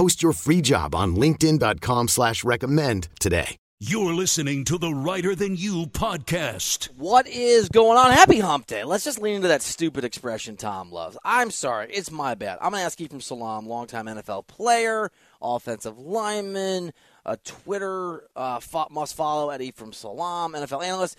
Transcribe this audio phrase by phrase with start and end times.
[0.00, 3.58] Post your free job on linkedin.com slash recommend today.
[3.80, 6.88] You're listening to the Reiter Than You podcast.
[6.96, 8.10] What is going on?
[8.10, 8.82] Happy hump day.
[8.84, 11.18] Let's just lean into that stupid expression Tom loves.
[11.22, 11.92] I'm sorry.
[11.92, 12.56] It's my bad.
[12.62, 15.12] I'm going to ask you Ephraim Salaam, longtime NFL player,
[15.42, 16.94] offensive lineman,
[17.26, 18.58] a Twitter uh,
[18.90, 21.18] must follow at Ephraim Salaam, NFL analyst.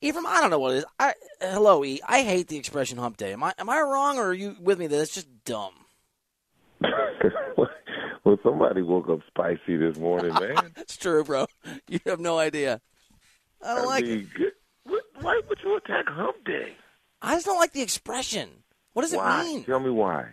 [0.00, 0.84] Ephraim, I don't know what it is.
[0.98, 2.00] I, hello, E.
[2.08, 3.32] I hate the expression hump day.
[3.32, 5.74] Am I, am I wrong or are you with me that it's just dumb?
[8.30, 10.72] well, somebody woke up spicy this morning, man.
[10.76, 11.46] It's true, bro.
[11.88, 12.80] You have no idea.
[13.62, 14.54] I don't I like mean, it.
[14.84, 16.74] what- Why would you attack Hump Day?
[17.22, 18.48] I just don't like the expression.
[18.92, 19.40] What does why?
[19.42, 19.64] it mean?
[19.64, 20.26] Tell me why.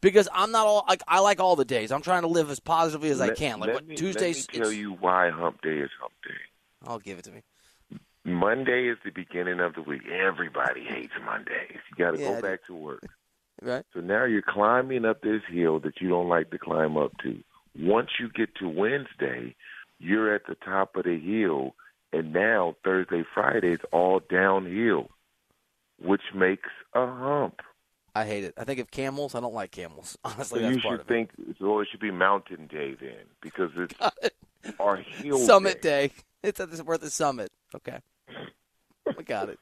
[0.00, 1.92] Because I'm not all like I like all the days.
[1.92, 3.60] I'm trying to live as positively as I can.
[3.60, 4.48] Like let what me, Tuesdays.
[4.48, 6.34] Let me tell you why Hump Day is Hump Day.
[6.86, 7.42] I'll give it to me.
[8.24, 10.02] Monday is the beginning of the week.
[10.08, 11.78] Everybody hates Mondays.
[11.90, 13.02] You got to Yeah, go back to work.
[13.62, 13.84] Right.
[13.92, 17.38] So now you're climbing up this hill that you don't like to climb up to.
[17.78, 19.54] Once you get to Wednesday,
[19.98, 21.74] you're at the top of the hill,
[22.12, 25.08] and now Thursday, Friday is all downhill,
[26.02, 27.60] which makes a hump.
[28.14, 28.54] I hate it.
[28.56, 29.34] I think of camels.
[29.34, 30.18] I don't like camels.
[30.24, 33.26] Honestly, so that's you part should of think so it should be Mountain Day then,
[33.40, 34.34] because it's it.
[34.80, 36.08] our hill Summit day.
[36.08, 36.14] day.
[36.42, 37.52] It's at the, we're at the summit.
[37.76, 37.98] Okay.
[39.14, 39.58] We got it.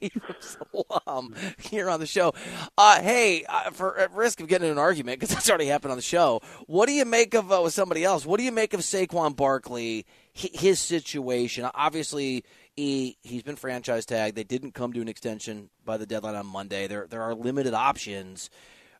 [0.40, 2.32] Salaam here on the show.
[2.76, 5.92] Uh, hey, uh, for at risk of getting in an argument because that's already happened
[5.92, 6.40] on the show.
[6.66, 8.26] What do you make of uh, with somebody else?
[8.26, 10.06] What do you make of Saquon Barkley?
[10.32, 11.68] His situation.
[11.74, 14.36] Obviously, he he's been franchise tagged.
[14.36, 16.88] They didn't come to an extension by the deadline on Monday.
[16.88, 18.50] There there are limited options.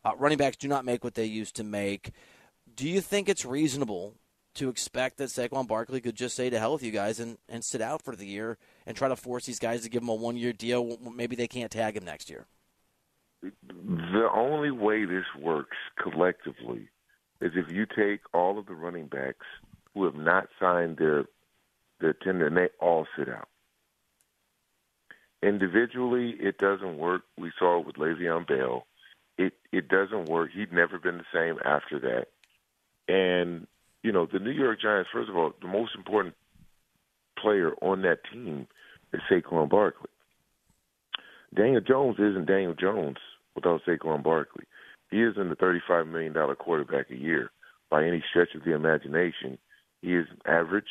[0.05, 2.13] Uh, running backs do not make what they used to make.
[2.77, 4.15] Do you think it's reasonable
[4.55, 7.65] to expect that Saquon Barkley could just say to hell with you guys and, and
[7.65, 10.15] sit out for the year and try to force these guys to give him a
[10.15, 10.99] one year deal?
[11.15, 12.47] Maybe they can't tag him next year.
[13.43, 16.89] The only way this works collectively
[17.41, 19.47] is if you take all of the running backs
[19.93, 21.27] who have not signed their
[22.01, 23.49] their tender and they all sit out.
[25.43, 27.23] Individually, it doesn't work.
[27.39, 28.87] We saw it with Le'Veon Bell.
[29.37, 30.51] It it doesn't work.
[30.55, 32.29] He'd never been the same after that.
[33.13, 33.67] And
[34.03, 35.11] you know, the New York Giants.
[35.13, 36.35] First of all, the most important
[37.39, 38.67] player on that team
[39.15, 40.11] is Saquon Barkley.
[41.55, 43.17] Daniel Jones isn't Daniel Jones
[43.55, 44.65] without Saquon Barkley.
[45.11, 47.51] He isn't a $35 million quarterback a year
[47.91, 49.59] by any stretch of the imagination.
[50.03, 50.85] He is average,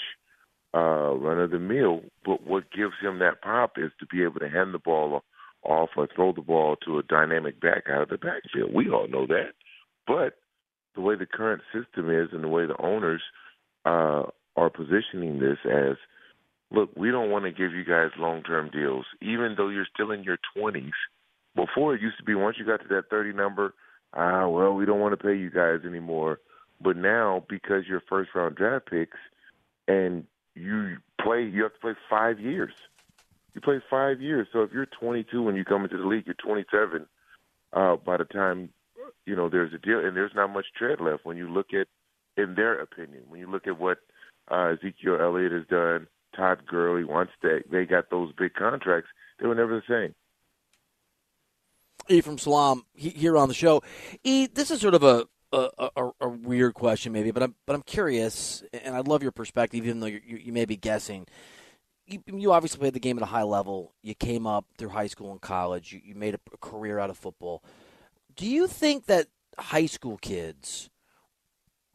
[0.74, 4.40] uh, run of the mill, but what gives him that pop is to be able
[4.40, 5.22] to hand the ball
[5.64, 8.74] off or throw the ball to a dynamic back out of the backfield.
[8.74, 9.52] We all know that.
[10.08, 10.36] But
[10.96, 13.22] the way the current system is and the way the owners
[13.86, 14.24] uh,
[14.56, 15.98] are positioning this as
[16.74, 20.12] look, we don't want to give you guys long term deals, even though you're still
[20.12, 20.92] in your 20s.
[21.56, 23.76] Before it used to be once you got to that 30 number,
[24.14, 26.40] ah, well, we don't want to pay you guys anymore.
[26.82, 29.18] But now, because you're first round draft picks
[29.88, 30.26] and
[30.56, 32.74] you play, you have to play five years.
[33.54, 34.48] You play five years.
[34.52, 37.06] So if you're 22 when you come into the league, you're 27
[37.72, 38.70] uh, by the time,
[39.26, 40.00] you know, there's a deal.
[40.00, 41.88] And there's not much tread left when you look at,
[42.36, 44.00] in their opinion, when you look at what
[44.50, 49.10] uh, Ezekiel Elliott has done, Todd Gurley, once they, they got those big contracts,
[49.40, 50.16] they were never the same.
[52.10, 53.82] E Ephraim Salaam here on the show.
[54.24, 57.76] E, this is sort of a a, a, a weird question, maybe, but I'm but
[57.76, 61.28] I'm curious, and I'd love your perspective, even though you you may be guessing.
[62.06, 63.94] You, you obviously played the game at a high level.
[64.02, 65.94] You came up through high school and college.
[65.94, 67.64] You, you made a, a career out of football.
[68.36, 69.28] Do you think that
[69.58, 70.90] high school kids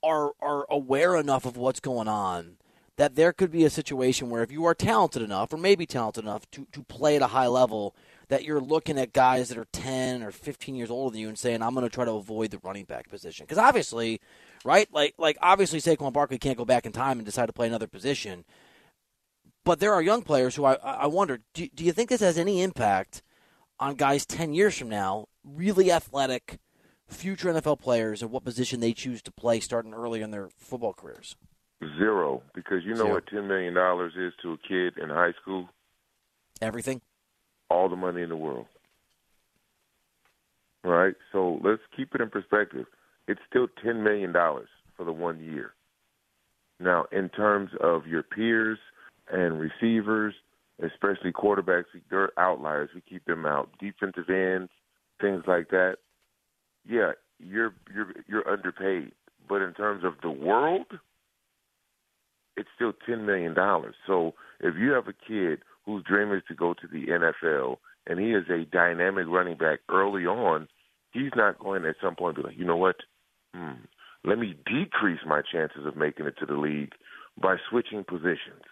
[0.03, 2.57] are are aware enough of what's going on
[2.99, 6.25] that there could be a situation where if you are talented enough, or maybe talented
[6.25, 7.95] enough to, to play at a high level,
[8.29, 11.39] that you're looking at guys that are 10 or 15 years older than you and
[11.39, 13.47] saying, I'm going to try to avoid the running back position.
[13.47, 14.21] Because obviously,
[14.65, 17.69] right, like, like obviously Saquon Barkley can't go back in time and decide to play
[17.69, 18.45] another position.
[19.65, 22.39] but there are young players who I, I wonder do, do you think this has
[22.39, 23.23] any impact
[23.79, 26.59] on guys 10 years from now, really athletic,
[27.07, 30.95] future NFL players, and what position they choose to play starting early in their football
[30.95, 31.37] careers?
[31.99, 33.15] Zero, because you know Zero.
[33.15, 33.77] what $10 million
[34.27, 35.69] is to a kid in high school?
[36.61, 37.01] Everything?
[37.71, 38.67] All the money in the world.
[40.83, 41.15] Right?
[41.33, 42.87] So let's keep it in perspective.
[43.29, 45.73] It's still $10 million for the one year.
[46.81, 48.79] Now, in terms of your peers
[49.31, 50.35] and receivers,
[50.83, 52.91] especially quarterbacks, they're outliers.
[52.95, 53.69] We keep them out.
[53.81, 54.71] Defensive ends,
[55.21, 55.97] things like that.
[56.89, 59.13] Yeah, you're you're you're underpaid.
[59.49, 60.87] But in terms of the world,
[62.59, 63.95] it's still ten million dollars.
[64.07, 67.77] So if you have a kid whose dream is to go to the NFL
[68.07, 70.69] and he is a dynamic running back early on,
[71.13, 72.97] he's not going at some point to be like, you know what?
[73.55, 73.85] Hmm,
[74.25, 76.93] let me decrease my chances of making it to the league
[77.41, 78.67] by switching positions.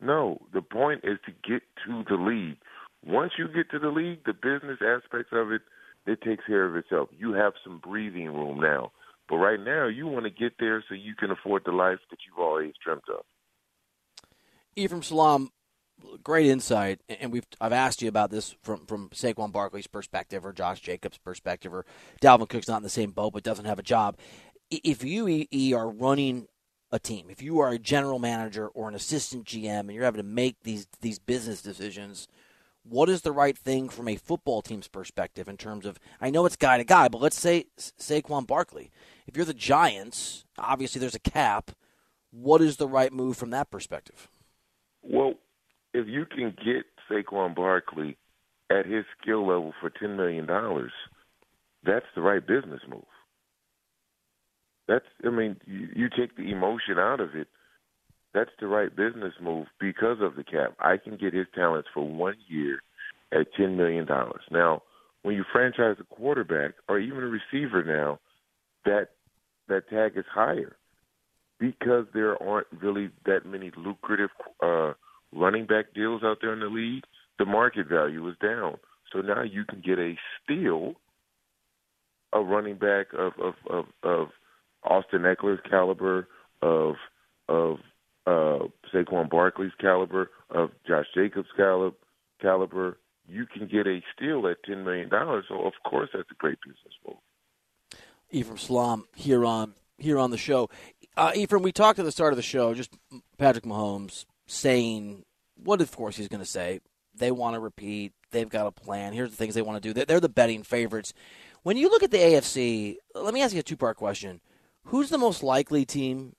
[0.00, 2.58] No, the point is to get to the league.
[3.06, 5.62] Once you get to the league, the business aspects of it,
[6.06, 7.08] it takes care of itself.
[7.16, 8.90] You have some breathing room now.
[9.32, 12.18] But right now, you want to get there so you can afford the life that
[12.26, 13.24] you've always dreamt of.
[14.76, 15.50] Ephraim Salaam,
[16.22, 20.52] great insight, and we've I've asked you about this from from Saquon Barkley's perspective or
[20.52, 21.86] Josh Jacobs' perspective or
[22.20, 24.18] Dalvin Cook's not in the same boat but doesn't have a job.
[24.70, 25.46] If you
[25.78, 26.46] are running
[26.90, 30.20] a team, if you are a general manager or an assistant GM and you're having
[30.20, 32.28] to make these these business decisions,
[32.82, 36.44] what is the right thing from a football team's perspective in terms of I know
[36.44, 38.90] it's guy to guy, but let's say Saquon Barkley.
[39.26, 41.70] If you're the Giants, obviously there's a cap.
[42.30, 44.28] What is the right move from that perspective?
[45.02, 45.34] Well,
[45.92, 48.16] if you can get Saquon Barkley
[48.70, 50.92] at his skill level for ten million dollars,
[51.84, 53.04] that's the right business move.
[54.88, 57.48] That's I mean, you, you take the emotion out of it.
[58.34, 60.74] That's the right business move because of the cap.
[60.80, 62.80] I can get his talents for one year
[63.30, 64.42] at ten million dollars.
[64.50, 64.82] Now,
[65.22, 68.18] when you franchise a quarterback or even a receiver now,
[68.84, 69.08] that
[69.68, 70.76] that tag is higher
[71.58, 74.30] because there aren't really that many lucrative
[74.62, 74.92] uh,
[75.32, 77.04] running back deals out there in the league.
[77.38, 78.76] The market value is down,
[79.12, 80.94] so now you can get a steal,
[82.32, 84.28] a running back of of of, of
[84.84, 86.28] Austin Ekeler's caliber,
[86.60, 86.94] of
[87.48, 87.78] of
[88.26, 91.96] uh, Saquon Barkley's caliber, of Josh Jacobs' caliber,
[92.40, 92.98] caliber.
[93.26, 95.44] You can get a steal at ten million dollars.
[95.48, 97.16] So of course that's a great business move.
[98.32, 100.68] Ephraim Salaam here on here on the show.
[101.16, 102.96] Uh, Ephraim, we talked at the start of the show, just
[103.38, 105.24] Patrick Mahomes saying
[105.62, 106.80] what, of course, he's going to say.
[107.14, 108.12] They want to repeat.
[108.30, 109.12] They've got a plan.
[109.12, 110.04] Here's the things they want to do.
[110.04, 111.12] They're, the betting favorites.
[111.62, 114.40] When you look at the AFC, let me ask you a two part question.
[114.84, 116.34] Who's the most likely team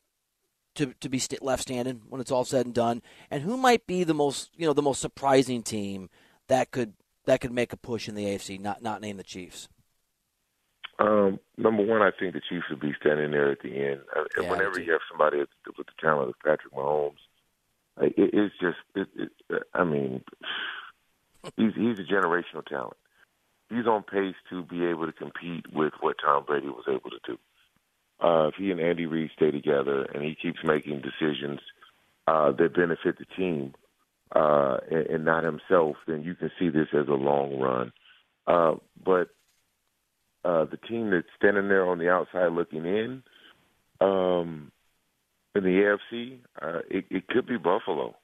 [0.75, 3.03] to, to be left standing when it's all said and done?
[3.29, 6.09] And who might be the most you know the most surprising team
[6.47, 6.93] that could
[7.25, 9.69] that could make a push in the AFC, not not name the Chiefs?
[11.03, 14.01] Um, number one, I think the Chiefs would be standing there at the end.
[14.15, 17.19] Uh, Yeah, whenever you have somebody with with the talent of Patrick Mahomes,
[18.01, 20.23] it, it's just, it, it, uh, I mean,
[21.57, 22.95] he's he's a generational talent.
[23.69, 27.19] He's on pace to be able to compete with what Tom Brady was able to
[27.25, 27.37] do.
[28.25, 31.59] Uh, if he and Andy Reid stay together and he keeps making decisions
[32.27, 33.73] uh, that benefit the team
[34.33, 37.91] uh, and, and not himself, then you can see this as a long run.
[38.47, 39.29] Uh, but
[40.45, 43.23] uh, the team that's standing there on the outside looking in,
[44.01, 44.71] um,
[45.55, 48.15] in the AFC, uh, it, it could be Buffalo.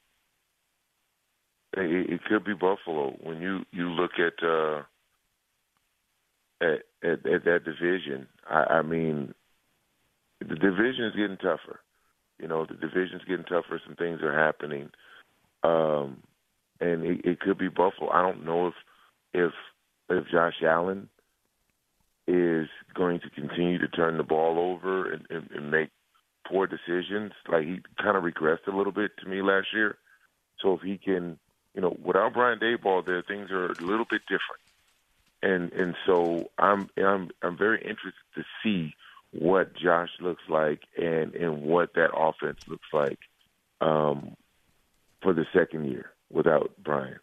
[1.77, 4.81] It, it could be Buffalo when you you look at uh,
[6.61, 8.27] at, at at that division.
[8.49, 9.33] I, I mean,
[10.39, 11.79] the division is getting tougher.
[12.39, 13.79] You know, the division's getting tougher.
[13.85, 14.89] Some things are happening,
[15.63, 16.17] um,
[16.81, 18.09] and it, it could be Buffalo.
[18.11, 18.73] I don't know if
[19.33, 19.51] if
[20.09, 21.07] if Josh Allen
[22.29, 25.89] is going to continue to turn the ball over and, and, and make
[26.47, 27.31] poor decisions.
[27.51, 29.97] Like he kind of regressed a little bit to me last year.
[30.61, 31.39] So if he can,
[31.73, 34.61] you know, without Brian Daboll there, things are a little bit different.
[35.41, 38.93] And and so I'm I'm I'm very interested to see
[39.31, 43.19] what Josh looks like and and what that offense looks like
[43.81, 44.35] um,
[45.23, 47.19] for the second year without Brian.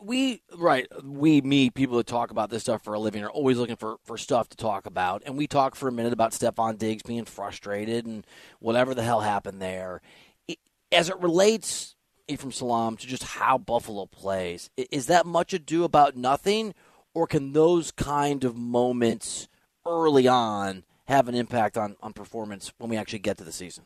[0.00, 3.56] We right we me people that talk about this stuff for a living are always
[3.56, 5.22] looking for for stuff to talk about.
[5.24, 8.26] And we talk for a minute about Stefon Diggs being frustrated and
[8.60, 10.02] whatever the hell happened there.
[10.46, 10.58] It-
[10.90, 11.96] as it relates
[12.28, 16.74] eh, Ephraim Salaam to just how Buffalo plays is that much ado about nothing?
[17.14, 19.48] Or can those kind of moments
[19.86, 23.84] early on have an impact on on performance when we actually get to the season?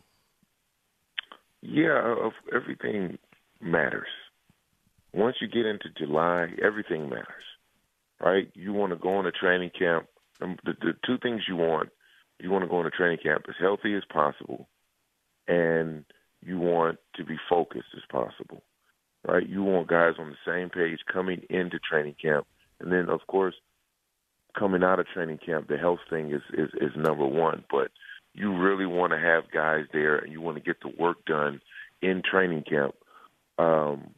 [1.63, 3.19] Yeah, everything
[3.61, 4.09] matters.
[5.17, 7.45] Once you get into July, everything matters,
[8.21, 8.51] right?
[8.55, 10.07] You want to go into training camp.
[10.43, 11.89] Um, the, the two things you want,
[12.39, 14.69] you want to go into training camp as healthy as possible,
[15.49, 16.05] and
[16.43, 18.63] you want to be focused as possible,
[19.27, 19.49] right?
[19.49, 22.47] You want guys on the same page coming into training camp,
[22.79, 23.55] and then of course,
[24.59, 27.89] coming out of training camp, the health thing is is, is number one, but
[28.35, 31.63] you really want to have guys there and you want to get the work done
[32.03, 32.95] in training camp
[33.59, 34.11] um,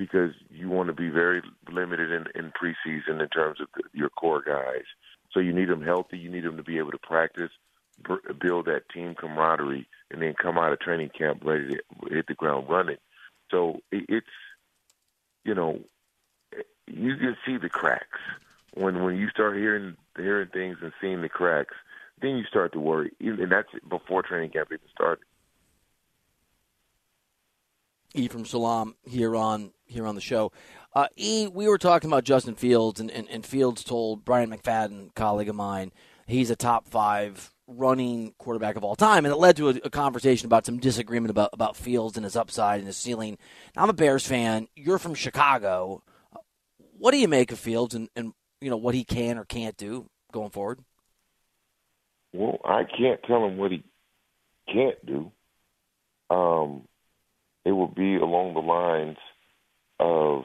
[0.00, 4.42] because you want to be very limited in, in preseason in terms of your core
[4.42, 4.84] guys.
[5.30, 6.16] So you need them healthy.
[6.16, 7.50] You need them to be able to practice,
[8.40, 12.34] build that team camaraderie, and then come out of training camp ready to hit the
[12.34, 12.96] ground running.
[13.50, 14.26] So it, it's,
[15.44, 15.80] you know,
[16.86, 18.18] you can see the cracks
[18.72, 21.74] when when you start hearing hearing things and seeing the cracks
[22.20, 25.24] then you start to worry, and that's before training camp even started.
[28.14, 30.52] Ephraim Salaam here on here on the show.
[30.94, 35.14] Uh, e, we were talking about Justin Fields, and, and, and Fields told Bryant McFadden,
[35.14, 35.92] colleague of mine,
[36.26, 39.90] he's a top five running quarterback of all time, and it led to a, a,
[39.90, 43.38] conversation about some disagreement about about Fields and his upside and his ceiling.
[43.76, 44.66] Now, I'm a Bears fan.
[44.74, 46.02] You're from Chicago.
[46.98, 49.76] What do you make of Fields and, and you know what he can or can't
[49.76, 50.80] do going forward?
[52.32, 53.82] Well, I can't tell him what he
[54.66, 55.32] can't do.
[56.28, 56.82] Um,
[57.64, 59.18] it will be along the lines
[60.00, 60.42] of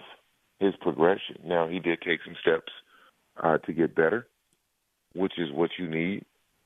[0.59, 1.37] his progression.
[1.43, 2.71] Now, he did take some steps
[3.41, 4.27] uh, to get better,
[5.15, 6.23] which is what you need.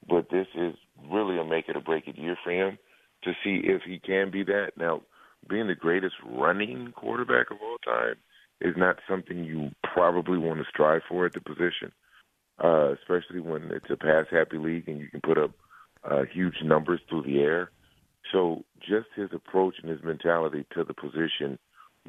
[0.07, 0.75] But this is
[1.09, 2.77] really a make it or break it year for him
[3.23, 4.71] to see if he can be that.
[4.77, 5.01] Now,
[5.49, 8.15] being the greatest running quarterback of all time
[8.59, 11.91] is not something you probably want to strive for at the position
[12.63, 15.51] uh, especially when it's a pass happy league and you can put up
[16.09, 17.71] uh, huge numbers through the air.
[18.31, 21.57] So just his approach and his mentality to the position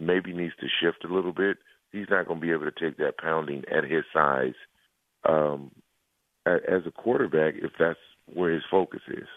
[0.00, 1.58] maybe needs to shift a little bit.
[1.92, 4.54] He's not going to be able to take that pounding at his size
[5.28, 5.70] um,
[6.46, 7.98] as a quarterback if that's
[8.32, 9.28] where his focus is.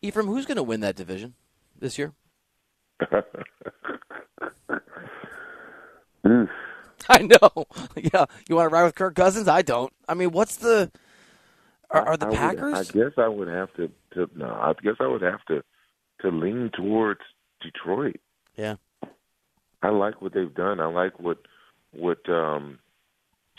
[0.00, 1.34] Ephraim, who's going to win that division
[1.78, 2.12] this year?
[7.08, 7.66] I know.
[8.12, 9.48] Yeah, you want to ride with Kirk Cousins?
[9.48, 9.92] I don't.
[10.08, 10.90] I mean, what's the?
[11.90, 12.92] Are, are the I Packers?
[12.92, 14.30] Would, I guess I would have to, to.
[14.34, 15.62] No, I guess I would have to
[16.22, 17.20] to lean towards
[17.60, 18.16] Detroit.
[18.56, 18.76] Yeah.
[19.82, 20.80] I like what they've done.
[20.80, 21.38] I like what
[21.92, 22.78] what um,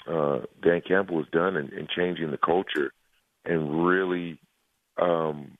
[0.10, 2.92] uh, Dan Campbell has done in, in changing the culture
[3.46, 4.40] and really,
[5.00, 5.58] um,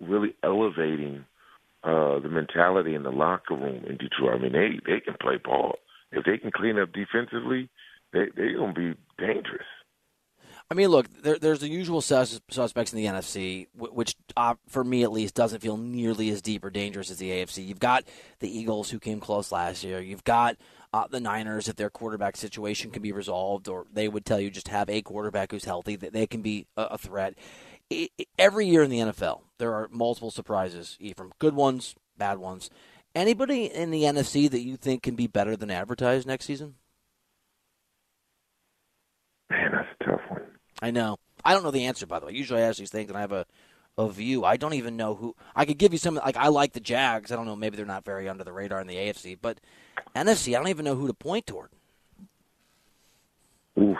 [0.00, 1.24] really elevating
[1.84, 4.34] uh, the mentality in the locker room in Detroit.
[4.34, 5.76] I mean, they they can play ball
[6.12, 7.68] if they can clean up defensively,
[8.12, 9.66] they they're to be dangerous.
[10.70, 14.84] I mean, look, there, there's the usual sus- suspects in the NFC, which, uh, for
[14.84, 17.66] me at least, doesn't feel nearly as deep or dangerous as the AFC.
[17.66, 18.04] You've got
[18.40, 19.98] the Eagles, who came close last year.
[19.98, 20.56] You've got
[20.92, 24.50] uh, the Niners, if their quarterback situation can be resolved, or they would tell you
[24.50, 27.34] just have a quarterback who's healthy, that they can be a, a threat.
[27.88, 31.32] It, it, every year in the NFL, there are multiple surprises, Ephraim.
[31.38, 32.68] Good ones, bad ones.
[33.14, 36.74] Anybody in the NFC that you think can be better than advertised next season?
[39.50, 40.42] Man, that's a tough one.
[40.80, 41.18] I know.
[41.44, 42.32] I don't know the answer, by the way.
[42.32, 43.46] Usually I ask these things and I have a,
[43.96, 44.44] a view.
[44.44, 45.34] I don't even know who.
[45.54, 46.14] I could give you some.
[46.14, 47.32] Like, I like the Jags.
[47.32, 47.56] I don't know.
[47.56, 49.36] Maybe they're not very under the radar in the AFC.
[49.40, 49.58] But
[50.14, 51.70] NFC, I don't even know who to point toward.
[53.78, 53.96] Oof.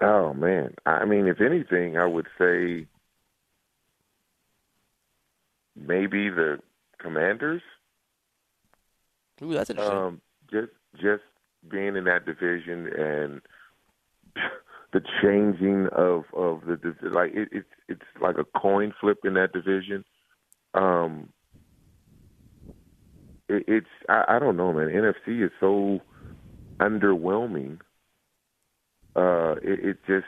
[0.00, 0.74] Oh, man.
[0.86, 2.86] I mean, if anything, I would say
[5.76, 6.60] maybe the
[6.98, 7.62] Commanders.
[9.42, 9.96] Ooh, that's interesting.
[9.96, 11.22] Um, just just
[11.68, 13.40] being in that division and
[14.92, 19.52] the changing of of the like it, it's it's like a coin flip in that
[19.52, 20.04] division.
[20.74, 21.30] Um,
[23.48, 24.88] it, it's I, I don't know, man.
[24.88, 26.00] NFC is so
[26.78, 27.80] underwhelming.
[29.16, 30.26] Uh, it, it just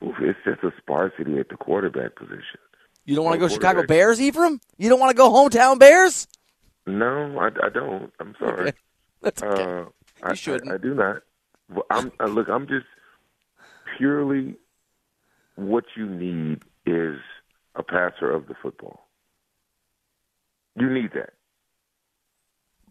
[0.00, 2.60] it's just a sparsity at the quarterback position.
[3.04, 4.60] You don't want to go Chicago Bears, Ephraim?
[4.78, 6.28] You don't want to go hometown Bears?
[6.86, 8.12] No, I, I don't.
[8.20, 8.72] I'm sorry.
[9.22, 9.62] That's okay.
[9.62, 10.70] Uh, you I, shouldn't.
[10.70, 11.22] I, I, do not.
[11.68, 12.48] Well, I'm uh, look.
[12.48, 12.86] I'm just
[13.98, 14.56] purely
[15.56, 17.18] what you need is
[17.74, 19.06] a passer of the football.
[20.76, 21.34] You need that.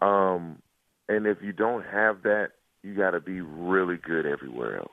[0.05, 0.62] Um,
[1.07, 2.51] and if you don't have that,
[2.83, 4.91] you got to be really good everywhere else.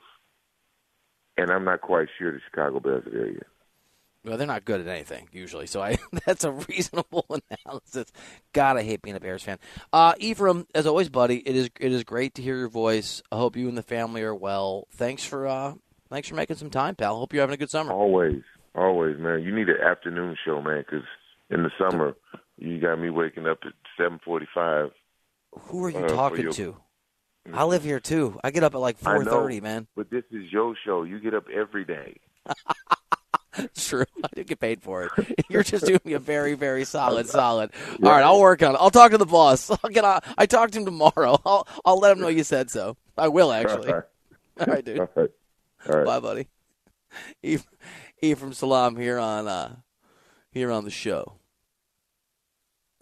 [1.36, 3.46] And I'm not quite sure the Chicago Bears are there yet.
[4.26, 7.24] Well, they're not good at anything usually, so I that's a reasonable
[7.64, 8.10] analysis.
[8.52, 9.58] God, I hate being a Bears fan.
[9.92, 13.22] Uh, Ephraim, as always, buddy, it is it is great to hear your voice.
[13.30, 14.88] I hope you and the family are well.
[14.90, 15.74] Thanks for uh,
[16.10, 17.16] thanks for making some time, pal.
[17.16, 17.92] Hope you're having a good summer.
[17.92, 18.42] Always,
[18.74, 19.42] Always, man.
[19.42, 21.06] You need an afternoon show, man, because
[21.48, 22.14] in the summer
[22.58, 24.90] you got me waking up at seven forty-five.
[25.68, 26.76] Who are you Uh, talking your- to?
[27.54, 28.40] I live here too.
[28.42, 29.86] I get up at like four thirty, man.
[29.94, 31.04] But this is your show.
[31.04, 32.16] You get up every day.
[33.58, 34.04] It's true.
[34.22, 35.44] I do get paid for it.
[35.48, 37.70] You're just doing me a very, very solid, solid.
[38.02, 38.78] All right, I'll work on it.
[38.78, 39.70] I'll talk to the boss.
[39.70, 40.20] I'll get on.
[40.36, 41.40] I talked to him tomorrow.
[41.44, 42.96] I'll I'll let him know you said so.
[43.16, 43.92] I will actually.
[43.92, 44.02] All
[44.60, 44.98] All right, dude.
[44.98, 45.30] right.
[45.88, 46.06] All right.
[46.06, 46.48] Bye, buddy.
[47.42, 47.58] E, e
[48.30, 49.76] Ephraim Salaam here on uh,
[50.50, 51.34] here on the show.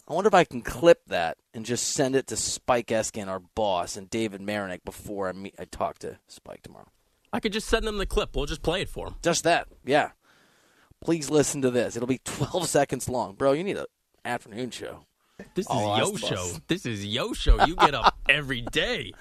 [0.07, 3.39] I wonder if I can clip that and just send it to Spike Eskin, our
[3.39, 5.55] boss, and David Marinik before I meet.
[5.57, 6.91] I talk to Spike tomorrow.
[7.33, 8.35] I could just send them the clip.
[8.35, 9.15] We'll just play it for them.
[9.23, 10.11] Just that, yeah.
[11.05, 11.95] Please listen to this.
[11.95, 13.51] It'll be 12 seconds long, bro.
[13.51, 13.85] You need an
[14.25, 15.05] afternoon show.
[15.53, 16.51] This is I'll yo show.
[16.67, 17.63] This is yo show.
[17.65, 19.11] You get up every day.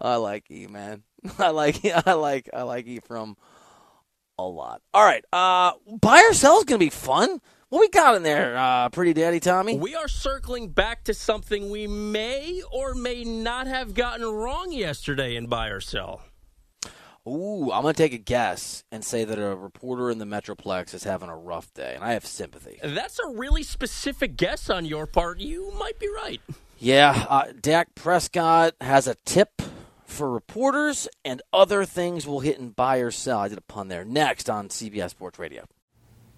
[0.00, 1.04] I like E, man.
[1.38, 3.36] I like I like I like E from
[4.38, 4.82] a lot.
[4.92, 7.40] All right, uh, buy or sell is gonna be fun.
[7.68, 9.76] What we got in there, uh, pretty daddy Tommy?
[9.76, 15.36] We are circling back to something we may or may not have gotten wrong yesterday
[15.36, 16.22] in buy or sell.
[17.30, 21.04] Ooh, I'm gonna take a guess and say that a reporter in the Metroplex is
[21.04, 22.80] having a rough day, and I have sympathy.
[22.82, 25.38] That's a really specific guess on your part.
[25.38, 26.40] You might be right.
[26.78, 29.62] Yeah, uh, Dak Prescott has a tip
[30.04, 33.38] for reporters, and other things will hit in buy or sell.
[33.38, 34.04] I did a pun there.
[34.04, 35.66] Next on CBS Sports Radio.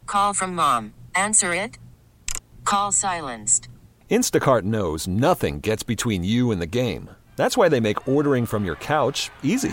[0.04, 0.92] Call from mom.
[1.14, 1.78] Answer it.
[2.64, 3.68] Call silenced.
[4.10, 7.08] Instacart knows nothing gets between you and the game.
[7.36, 9.72] That's why they make ordering from your couch easy.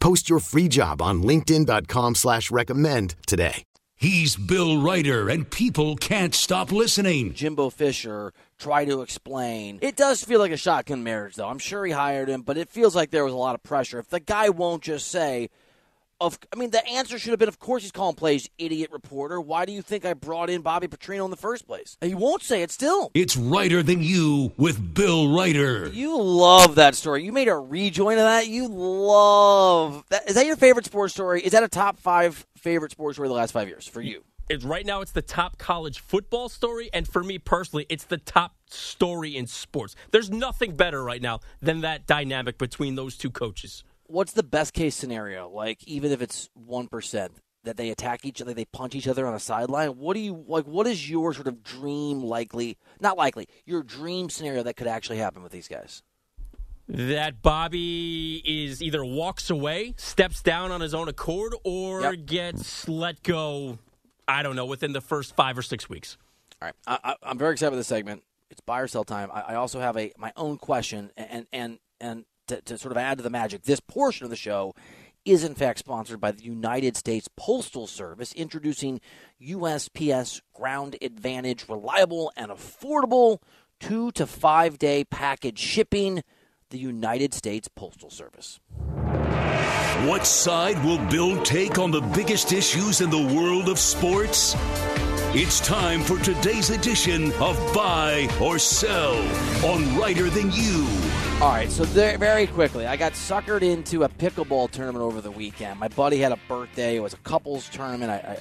[0.00, 3.64] Post your free job on linkedin.com slash recommend today.
[3.96, 7.34] He's Bill Reiter, and people can't stop listening.
[7.34, 9.78] Jimbo Fisher try to explain.
[9.82, 11.48] It does feel like a shotgun marriage, though.
[11.48, 13.98] I'm sure he hired him, but it feels like there was a lot of pressure.
[13.98, 15.50] If the guy won't just say,
[16.20, 19.40] "Of," I mean, the answer should have been, "Of course he's calling plays, idiot reporter."
[19.40, 21.96] Why do you think I brought in Bobby Petrino in the first place?
[22.00, 23.10] He won't say it still.
[23.14, 25.88] It's Reiter Than You with Bill Reiter.
[25.88, 27.24] You love that story.
[27.24, 28.48] You made a rejoin of that.
[28.48, 30.28] You love that.
[30.28, 31.42] Is that your favorite sports story?
[31.42, 34.22] Is that a top five favorite sports story of the last five years for you?
[34.50, 38.16] It's right now it's the top college football story and for me personally it's the
[38.16, 39.94] top story in sports.
[40.10, 43.84] There's nothing better right now than that dynamic between those two coaches.
[44.10, 45.48] What's the best case scenario?
[45.48, 47.32] Like, even if it's one percent
[47.64, 49.90] that they attack each other, they punch each other on a sideline.
[49.98, 50.66] What do you like?
[50.66, 52.76] What is your sort of dream likely?
[53.00, 53.46] Not likely.
[53.66, 56.02] Your dream scenario that could actually happen with these guys.
[56.88, 62.26] that Bobby is either walks away, steps down on his own accord, or Yep.
[62.26, 63.78] gets let go.
[64.26, 66.16] I don't know within the first five or six weeks.
[66.60, 68.22] All right, I, I, I'm very excited with this segment.
[68.50, 69.30] It's buy or sell time.
[69.32, 72.98] I, I also have a my own question, and and and to, to sort of
[72.98, 74.74] add to the magic, this portion of the show
[75.24, 79.00] is in fact sponsored by the United States Postal Service, introducing
[79.40, 83.38] USPS Ground Advantage, reliable and affordable
[83.78, 86.22] two to five day package shipping.
[86.70, 88.60] The United States Postal Service.
[90.06, 94.54] What side will Bill take on the biggest issues in the world of sports?
[95.34, 99.16] It's time for today's edition of Buy or Sell
[99.64, 101.29] on Reiter Than You.
[101.40, 105.30] All right, so there, very quickly, I got suckered into a pickleball tournament over the
[105.30, 105.80] weekend.
[105.80, 106.96] My buddy had a birthday.
[106.96, 108.10] It was a couples tournament.
[108.10, 108.38] I, I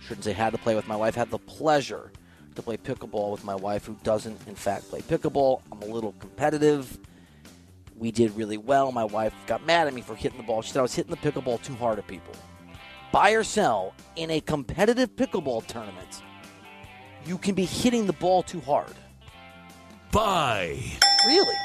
[0.00, 1.14] shouldn't say had to play with my wife.
[1.14, 2.10] Had the pleasure
[2.54, 5.60] to play pickleball with my wife, who doesn't, in fact, play pickleball.
[5.70, 6.98] I'm a little competitive.
[7.98, 8.92] We did really well.
[8.92, 10.62] My wife got mad at me for hitting the ball.
[10.62, 12.32] She said I was hitting the pickleball too hard at people.
[13.12, 16.22] Buy or sell in a competitive pickleball tournament,
[17.26, 18.94] you can be hitting the ball too hard.
[20.10, 20.80] Buy.
[21.26, 21.56] Really?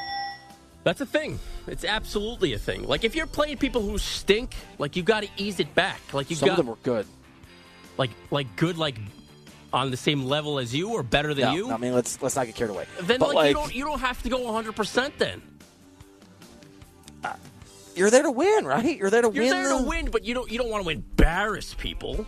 [0.88, 1.38] That's a thing.
[1.68, 2.88] It's absolutely a thing.
[2.88, 6.00] Like if you're playing people who stink, like you got to ease it back.
[6.14, 7.06] Like you Some got of them were good.
[7.98, 8.96] like like good like
[9.74, 11.72] on the same level as you or better than No, you.
[11.74, 12.86] I mean, let's let's not get carried away.
[13.02, 15.20] then but like, you don't you don't have to go 100 percent.
[15.20, 15.42] Then
[17.26, 17.34] uh,
[17.94, 18.98] you're there to win, right?
[18.98, 19.36] You're there to win.
[19.36, 22.26] you're there the- to win, but you don't you don't want to embarrass people.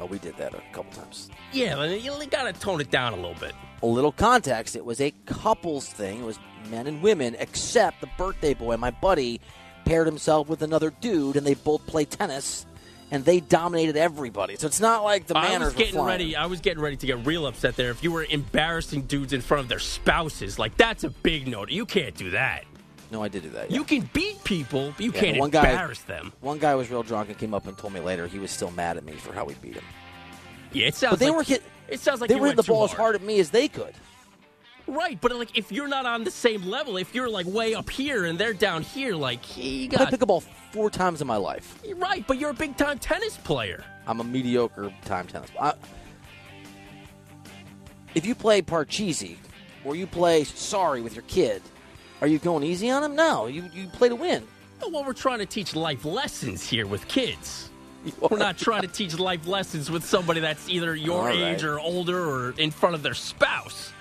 [0.00, 1.30] Oh, we did that a couple times.
[1.52, 3.52] Yeah, then you got to tone it down a little bit.
[3.82, 4.76] A little context.
[4.76, 6.20] It was a couples thing.
[6.20, 6.38] It was
[6.70, 9.40] men and women, except the birthday boy, my buddy,
[9.84, 12.66] paired himself with another dude, and they both play tennis,
[13.10, 14.56] and they dominated everybody.
[14.56, 15.62] So it's not like the manners.
[15.62, 16.36] I was getting ready.
[16.36, 17.90] I was getting ready to get real upset there.
[17.90, 21.70] If you were embarrassing dudes in front of their spouses, like that's a big note.
[21.70, 22.64] You can't do that.
[23.14, 23.70] No, I did do that.
[23.70, 23.76] yeah.
[23.76, 26.32] You can beat people, but you Yeah, can't one guy- embarrass them.
[26.40, 28.72] One guy was real drunk and came up and told me later he was still
[28.72, 29.84] mad at me for how we beat him.
[30.72, 31.12] Yeah, it sounds.
[31.12, 31.62] But they like, were hit.
[31.86, 33.94] It sounds like they were hitting the ball as hard at me as they could.
[34.88, 37.88] Right, but like if you're not on the same level, if you're like way up
[37.88, 40.00] here and they're down here, like he got.
[40.00, 41.80] I got played pickleball four times in my life.
[41.94, 43.84] right, but you're a big time tennis player.
[44.08, 45.50] I'm a mediocre time tennis.
[45.60, 45.74] I,
[48.16, 49.36] if you play Parcheesi
[49.84, 51.62] or you play Sorry with your kid,
[52.20, 53.14] are you going easy on him?
[53.14, 54.46] No, you you play to win.
[54.80, 57.70] Well, we're trying to teach life lessons here with kids.
[58.30, 61.38] We're not trying to teach life lessons with somebody that's either your right.
[61.38, 63.94] age or older or in front of their spouse.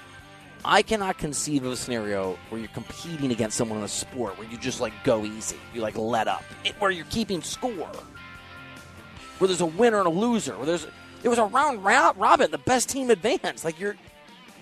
[0.66, 4.48] I cannot conceive of a scenario where you're competing against someone in a sport where
[4.50, 7.90] you just like go easy, you like let up, it, where you're keeping score,
[9.40, 10.88] where there's a winner and a loser, where there's
[11.22, 13.64] there was a round robin, the best team advanced.
[13.64, 13.96] Like you're,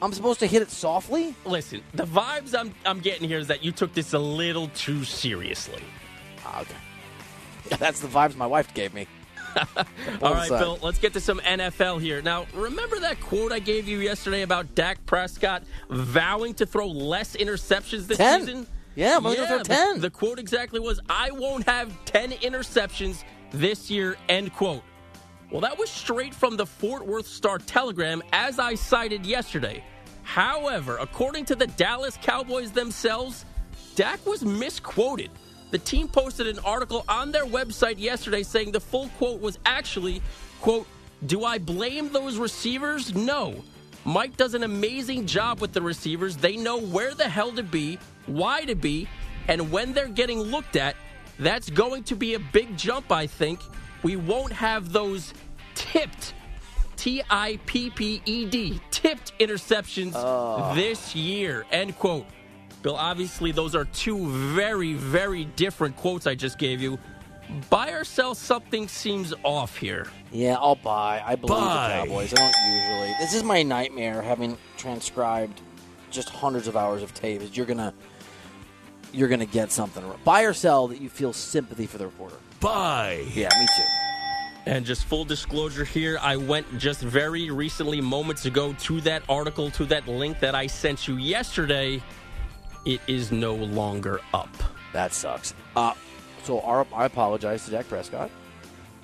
[0.01, 1.35] I'm supposed to hit it softly.
[1.45, 5.03] Listen, the vibes I'm I'm getting here is that you took this a little too
[5.03, 5.83] seriously.
[6.45, 6.73] Ah, okay,
[7.69, 9.07] yeah, that's the vibes my wife gave me.
[10.21, 10.49] All right.
[10.49, 12.21] Bill, let's get to some NFL here.
[12.21, 17.35] Now, remember that quote I gave you yesterday about Dak Prescott vowing to throw less
[17.35, 18.39] interceptions this 10.
[18.45, 18.67] season?
[18.95, 19.99] Yeah, I'm gonna go throw the- 10.
[19.99, 24.83] The, quote exactly was, I won't have 10 interceptions this year, end quote.
[25.51, 29.83] Well, that was straight from the Fort Worth Star Telegram, as I cited yesterday.
[30.23, 33.43] However, according to the Dallas Cowboys themselves,
[33.95, 35.29] Dak was misquoted.
[35.71, 40.21] The team posted an article on their website yesterday saying the full quote was actually,
[40.61, 40.87] quote,
[41.25, 43.13] Do I blame those receivers?
[43.13, 43.61] No.
[44.05, 46.37] Mike does an amazing job with the receivers.
[46.37, 49.09] They know where the hell to be, why to be,
[49.49, 50.95] and when they're getting looked at,
[51.39, 53.59] that's going to be a big jump, I think.
[54.03, 55.33] We won't have those
[55.75, 56.33] tipped
[56.97, 60.73] T I P P E D, tipped interceptions ah.
[60.75, 61.65] this year.
[61.71, 62.25] End quote.
[62.81, 66.97] Bill, obviously, those are two very, very different quotes I just gave you.
[67.69, 70.07] Buy or sell something seems off here.
[70.31, 71.21] Yeah, I'll buy.
[71.25, 71.99] I believe Buy.
[71.99, 72.33] the Cowboys.
[72.33, 73.13] I don't usually.
[73.19, 75.61] This is my nightmare having transcribed
[76.09, 77.41] just hundreds of hours of tape.
[77.41, 77.93] Is you're gonna
[79.11, 80.03] you're gonna get something.
[80.23, 82.37] Buy or sell that you feel sympathy for the reporter.
[82.61, 83.25] Buy.
[83.33, 83.83] Yeah, me too.
[84.67, 89.71] And just full disclosure here, I went just very recently, moments ago, to that article,
[89.71, 92.01] to that link that I sent you yesterday.
[92.85, 94.49] It is no longer up.
[94.93, 95.55] That sucks.
[95.75, 95.93] Uh,
[96.43, 98.29] so our, I apologize to Dak Prescott.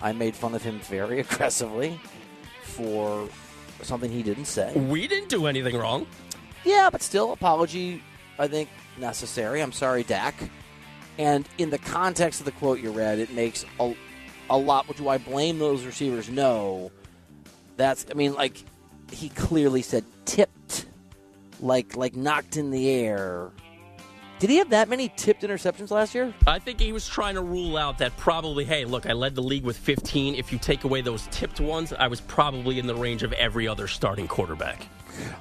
[0.01, 1.99] I made fun of him very aggressively
[2.61, 3.27] for
[3.81, 4.73] something he didn't say.
[4.75, 6.05] We didn't do anything wrong.
[6.63, 8.03] Yeah, but still, apology,
[8.37, 9.61] I think, necessary.
[9.61, 10.35] I'm sorry, Dak.
[11.17, 13.93] And in the context of the quote you read, it makes a,
[14.49, 14.85] a lot.
[14.95, 16.29] Do I blame those receivers?
[16.29, 16.91] No.
[17.75, 18.63] That's, I mean, like,
[19.11, 20.85] he clearly said tipped,
[21.59, 23.51] like, like knocked in the air.
[24.39, 26.31] Did he have that many tipped interceptions last year?
[26.45, 29.41] I think he was trying to rule out that probably, hey, look, I led the
[29.41, 30.35] league with 15.
[30.35, 33.67] If you take away those tipped ones, I was probably in the range of every
[33.67, 34.87] other starting quarterback.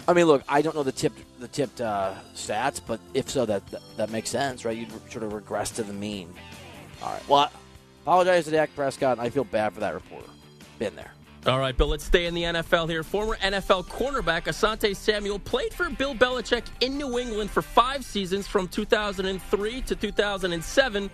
[0.08, 3.44] I mean, look, I don't know the tipped the tipped uh, stats, but if so,
[3.46, 4.76] that, that that makes sense, right?
[4.76, 6.32] You'd sort of regress to the mean.
[7.02, 7.28] All right.
[7.28, 7.48] Well, I
[8.02, 9.18] apologize to Dak Prescott.
[9.18, 10.28] and I feel bad for that reporter.
[10.78, 11.12] Been there.
[11.46, 13.04] All right, Bill, let's stay in the NFL here.
[13.04, 18.48] Former NFL cornerback Asante Samuel played for Bill Belichick in New England for five seasons
[18.48, 21.10] from 2003 to 2007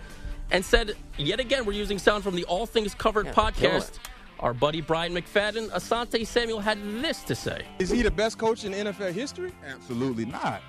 [0.49, 3.99] and said, yet again, we're using sound from the All Things Covered Yeah, podcast.
[4.43, 4.45] It.
[4.45, 7.65] Our buddy Bryant McFadden, Asante Samuel had this to say.
[7.79, 9.53] Is he the best coach in NFL history?
[9.65, 10.61] Absolutely not.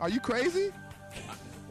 [0.00, 0.70] Are you crazy?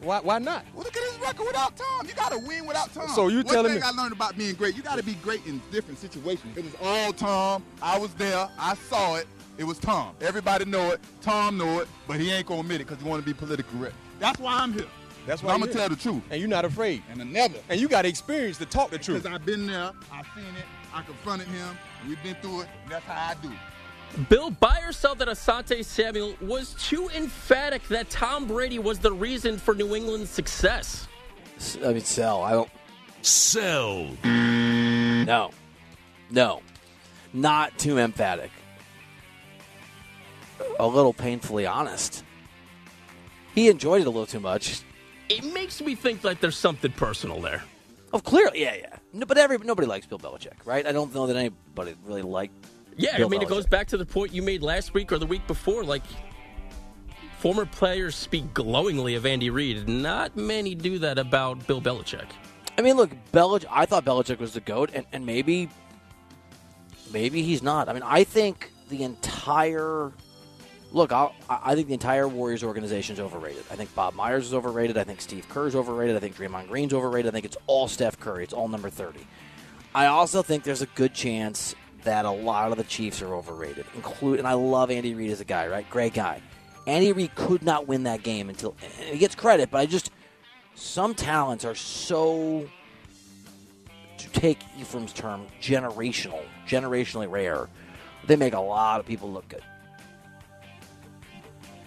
[0.00, 0.64] Why, why not?
[0.74, 2.06] Well, look at his record without Tom.
[2.06, 3.08] You got to win without Tom.
[3.08, 5.14] So you One telling thing me- I learned about being great, you got to be
[5.14, 6.56] great in different situations.
[6.56, 7.64] It was all Tom.
[7.82, 8.48] I was there.
[8.58, 9.26] I saw it.
[9.56, 10.14] It was Tom.
[10.20, 11.00] Everybody know it.
[11.20, 13.76] Tom know it, but he ain't gonna admit it because he want to be politically
[13.76, 13.96] correct.
[14.20, 14.86] That's why I'm here.
[15.28, 16.22] That's why I'm gonna tell the truth.
[16.30, 17.02] And you're not afraid.
[17.10, 17.58] And I never.
[17.68, 19.24] And you got experience to talk the truth.
[19.24, 20.64] Because I've been there, I've seen it,
[20.94, 21.76] I confronted him,
[22.08, 23.52] we've been through it, and that's how I do.
[24.30, 29.12] Bill, buy or sell that Asante Samuel was too emphatic that Tom Brady was the
[29.12, 31.06] reason for New England's success.
[31.84, 32.42] I mean, sell.
[32.42, 32.70] I don't.
[33.20, 34.08] Sell.
[34.24, 35.50] No.
[36.30, 36.62] No.
[37.34, 38.50] Not too emphatic.
[40.80, 42.24] A little painfully honest.
[43.54, 44.80] He enjoyed it a little too much.
[45.28, 47.62] It makes me think like there's something personal there.
[48.12, 48.96] Oh, clearly, yeah, yeah.
[49.12, 50.86] No, but every nobody likes Bill Belichick, right?
[50.86, 52.54] I don't know that anybody really liked.
[52.96, 55.18] Yeah, Bill I mean, it goes back to the point you made last week or
[55.18, 55.84] the week before.
[55.84, 56.02] Like,
[57.38, 59.88] former players speak glowingly of Andy Reid.
[59.88, 62.28] Not many do that about Bill Belichick.
[62.78, 63.64] I mean, look, Belich.
[63.70, 65.68] I thought Belichick was the goat, and, and maybe,
[67.12, 67.88] maybe he's not.
[67.88, 70.12] I mean, I think the entire
[70.92, 71.12] look.
[71.12, 73.64] I'll, I think the entire Warriors organization is overrated.
[73.70, 74.96] I think Bob Myers is overrated.
[74.98, 76.16] I think Steve Kerr's overrated.
[76.16, 77.28] I think Draymond Green's overrated.
[77.28, 78.44] I think it's all Steph Curry.
[78.44, 79.26] It's all number thirty.
[79.94, 81.74] I also think there's a good chance
[82.04, 83.84] that a lot of the Chiefs are overrated.
[83.94, 85.88] Include, and I love Andy Reid as a guy, right?
[85.90, 86.40] Great guy.
[86.86, 90.10] Andy Reid could not win that game until he gets credit, but I just
[90.74, 92.66] some talents are so
[94.16, 97.68] to take Ephraim's term generational, generationally rare.
[98.26, 99.62] They make a lot of people look good.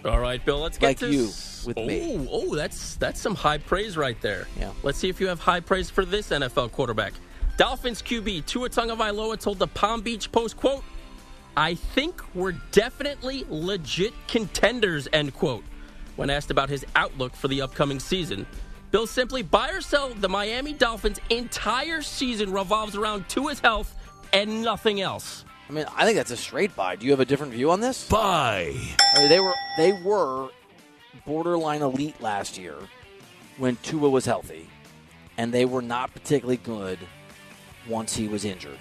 [0.04, 0.60] All right, Bill.
[0.60, 1.26] Let's get Like to you
[1.66, 2.28] with oh, me.
[2.32, 4.48] Oh, that's that's some high praise right there.
[4.60, 4.72] Yeah.
[4.84, 7.14] Let's see if you have high praise for this NFL quarterback.
[7.58, 10.84] Dolphins QB Tua Tagovailoa told the Palm Beach Post, "quote
[11.56, 15.64] I think we're definitely legit contenders." End quote.
[16.16, 18.46] When asked about his outlook for the upcoming season,
[18.92, 23.96] Bill simply buy or sell the Miami Dolphins' entire season revolves around Tua's health
[24.34, 25.46] and nothing else.
[25.71, 26.97] I mean, I think that's a straight buy.
[26.97, 28.05] Do you have a different view on this?
[28.10, 28.75] Buy.
[29.15, 30.49] I mean, they were they were
[31.25, 32.75] borderline elite last year
[33.57, 34.69] when Tua was healthy,
[35.38, 36.99] and they were not particularly good
[37.88, 38.77] once he was injured.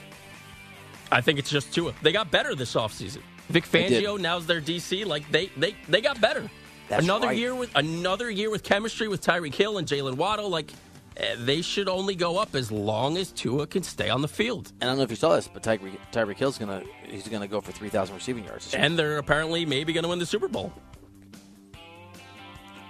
[1.13, 1.95] I think it's just Tua.
[2.03, 3.23] They got better this offseason.
[3.51, 5.07] Vic Fangio now's their DC.
[5.07, 6.51] Like they they they got better.
[6.89, 7.39] That's another right.
[7.39, 10.49] year with another year with chemistry with Tyreek Hill and Jaylen Waddle.
[10.49, 10.73] Like
[11.21, 14.73] Eh, they should only go up as long as Tua can stay on the field.
[14.81, 17.49] And I don't know if you saw this, but Tyreek Tyreek Hill's gonna he's gonna
[17.49, 18.73] go for three thousand receiving yards.
[18.75, 20.73] And they're apparently maybe going to win the Super Bowl.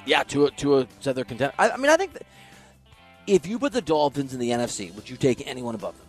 [0.06, 1.54] Yeah, Tua, Tua said they're content.
[1.58, 2.12] I, I mean, I think
[3.26, 6.06] if you put the Dolphins in the NFC, would you take anyone above them?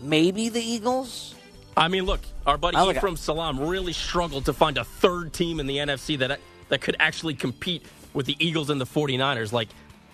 [0.00, 1.34] Maybe the Eagles.
[1.76, 5.60] I mean, look, our buddy like- Ephraim Salaam really struggled to find a third team
[5.60, 9.52] in the NFC that that could actually compete with the Eagles and the 49ers.
[9.52, 9.68] Like,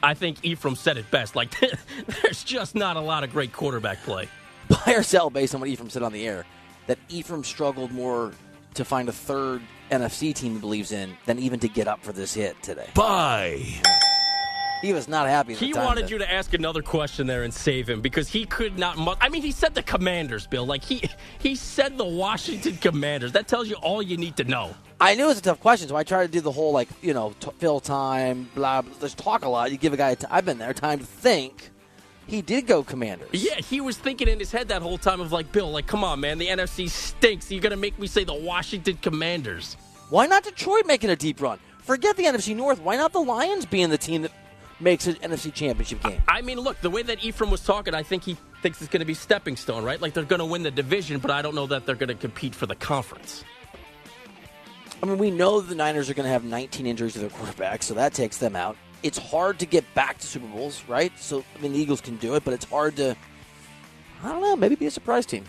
[0.04, 1.34] I think Ephraim said it best.
[1.34, 1.50] Like,
[2.22, 4.28] there's just not a lot of great quarterback play.
[4.68, 6.44] Buy or sell based on what Ephraim said on the air.
[6.86, 8.32] That Ephraim struggled more
[8.74, 12.12] to find a third NFC team he believes in than even to get up for
[12.12, 12.88] this hit today.
[12.94, 13.62] Buy.
[14.82, 15.54] He was not happy.
[15.54, 18.28] At He time wanted that- you to ask another question there and save him because
[18.28, 18.98] he could not.
[18.98, 20.66] Mu- I mean, he said the Commanders, Bill.
[20.66, 21.02] Like he
[21.38, 23.32] he said the Washington Commanders.
[23.32, 24.74] That tells you all you need to know.
[25.04, 26.88] I knew it was a tough question, so I tried to do the whole like
[27.02, 28.80] you know t- fill time, blah.
[28.80, 29.70] blah let's talk a lot.
[29.70, 30.12] You give a guy.
[30.12, 30.72] i t- I've been there.
[30.72, 31.70] Time to think.
[32.26, 33.28] He did go Commanders.
[33.32, 36.04] Yeah, he was thinking in his head that whole time of like, Bill, like, come
[36.04, 37.52] on, man, the NFC stinks.
[37.52, 39.76] You're gonna make me say the Washington Commanders.
[40.08, 41.58] Why not Detroit making a deep run?
[41.80, 42.80] Forget the NFC North.
[42.80, 44.32] Why not the Lions being the team that
[44.80, 46.22] makes an NFC Championship game?
[46.26, 49.00] I mean, look, the way that Ephraim was talking, I think he thinks it's going
[49.00, 50.00] to be stepping stone, right?
[50.00, 52.14] Like they're going to win the division, but I don't know that they're going to
[52.14, 53.44] compete for the conference.
[55.04, 57.82] I mean, we know the Niners are going to have 19 injuries to their quarterback,
[57.82, 58.74] so that takes them out.
[59.02, 61.12] It's hard to get back to Super Bowls, right?
[61.18, 63.14] So, I mean, the Eagles can do it, but it's hard to,
[64.22, 65.44] I don't know, maybe be a surprise team.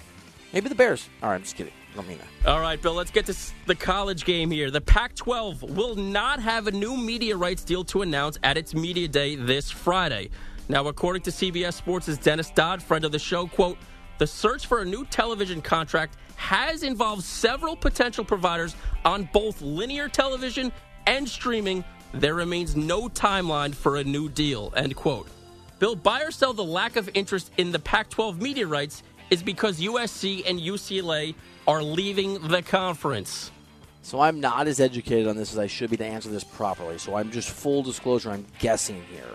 [0.52, 1.08] Maybe the Bears.
[1.24, 1.72] All right, I'm just kidding.
[1.96, 2.52] Don't mean that.
[2.52, 4.70] All right, Bill, let's get to the college game here.
[4.70, 8.76] The Pac 12 will not have a new media rights deal to announce at its
[8.76, 10.32] media day this Friday.
[10.68, 13.78] Now, according to CBS Sports' Dennis Dodd, friend of the show, quote,
[14.18, 20.08] the search for a new television contract has involved several potential providers on both linear
[20.10, 20.72] television
[21.08, 21.84] and streaming.
[22.14, 25.28] There remains no timeline for a new deal, end quote.
[25.80, 29.44] Bill, buy or sell the lack of interest in the Pac 12 media rights is
[29.44, 31.36] because USC and UCLA
[31.68, 33.52] are leaving the conference.
[34.02, 37.00] So I'm not as educated on this as I should be to answer this properly.
[37.00, 38.30] So I'm just full disclosure.
[38.30, 39.26] I'm guessing here.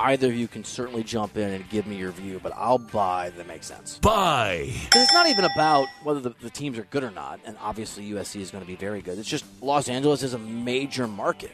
[0.00, 3.30] Either of you can certainly jump in and give me your view, but I'll buy
[3.36, 3.98] that makes sense.
[3.98, 4.70] Buy.
[4.90, 8.04] 'Cause it's not even about whether the, the teams are good or not, and obviously
[8.10, 9.18] USC is going to be very good.
[9.18, 11.52] It's just Los Angeles is a major market.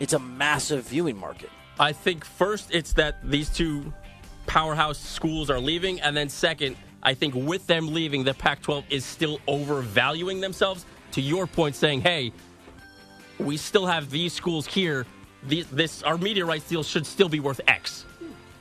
[0.00, 1.50] It's a massive viewing market.
[1.78, 3.92] I think first it's that these two
[4.46, 8.84] powerhouse schools are leaving, and then second, I think with them leaving, the Pac 12
[8.90, 10.84] is still overvaluing themselves.
[11.12, 12.32] To your point, saying, hey,
[13.38, 15.06] we still have these schools here.
[15.48, 18.04] The, this our media rights deal should still be worth X.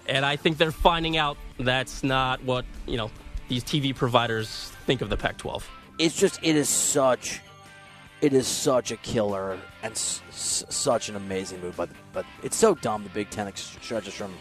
[0.07, 3.09] And I think they're finding out that's not what you know
[3.47, 5.63] these TV providers think of the Pac-12.
[5.97, 7.41] It's just it is such
[8.21, 11.75] it is such a killer and s- s- such an amazing move.
[11.75, 13.03] But but it's so dumb.
[13.03, 14.33] The Big Ten stretches from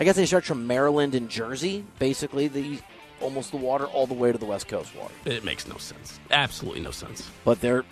[0.00, 2.78] I guess they stretch from Maryland and Jersey, basically the
[3.20, 5.12] almost the water all the way to the West Coast water.
[5.24, 6.18] It makes no sense.
[6.30, 7.28] Absolutely no sense.
[7.44, 7.84] But they're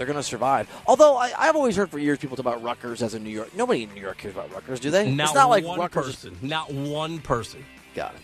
[0.00, 0.66] they're going to survive.
[0.86, 3.54] Although I, I've always heard for years people talk about Rutgers as a New York.
[3.54, 5.10] Nobody in New York cares about Rutgers, do they?
[5.10, 6.38] Not it's not like one Rutgers person.
[6.40, 7.62] Not one person.
[7.94, 8.20] Got it.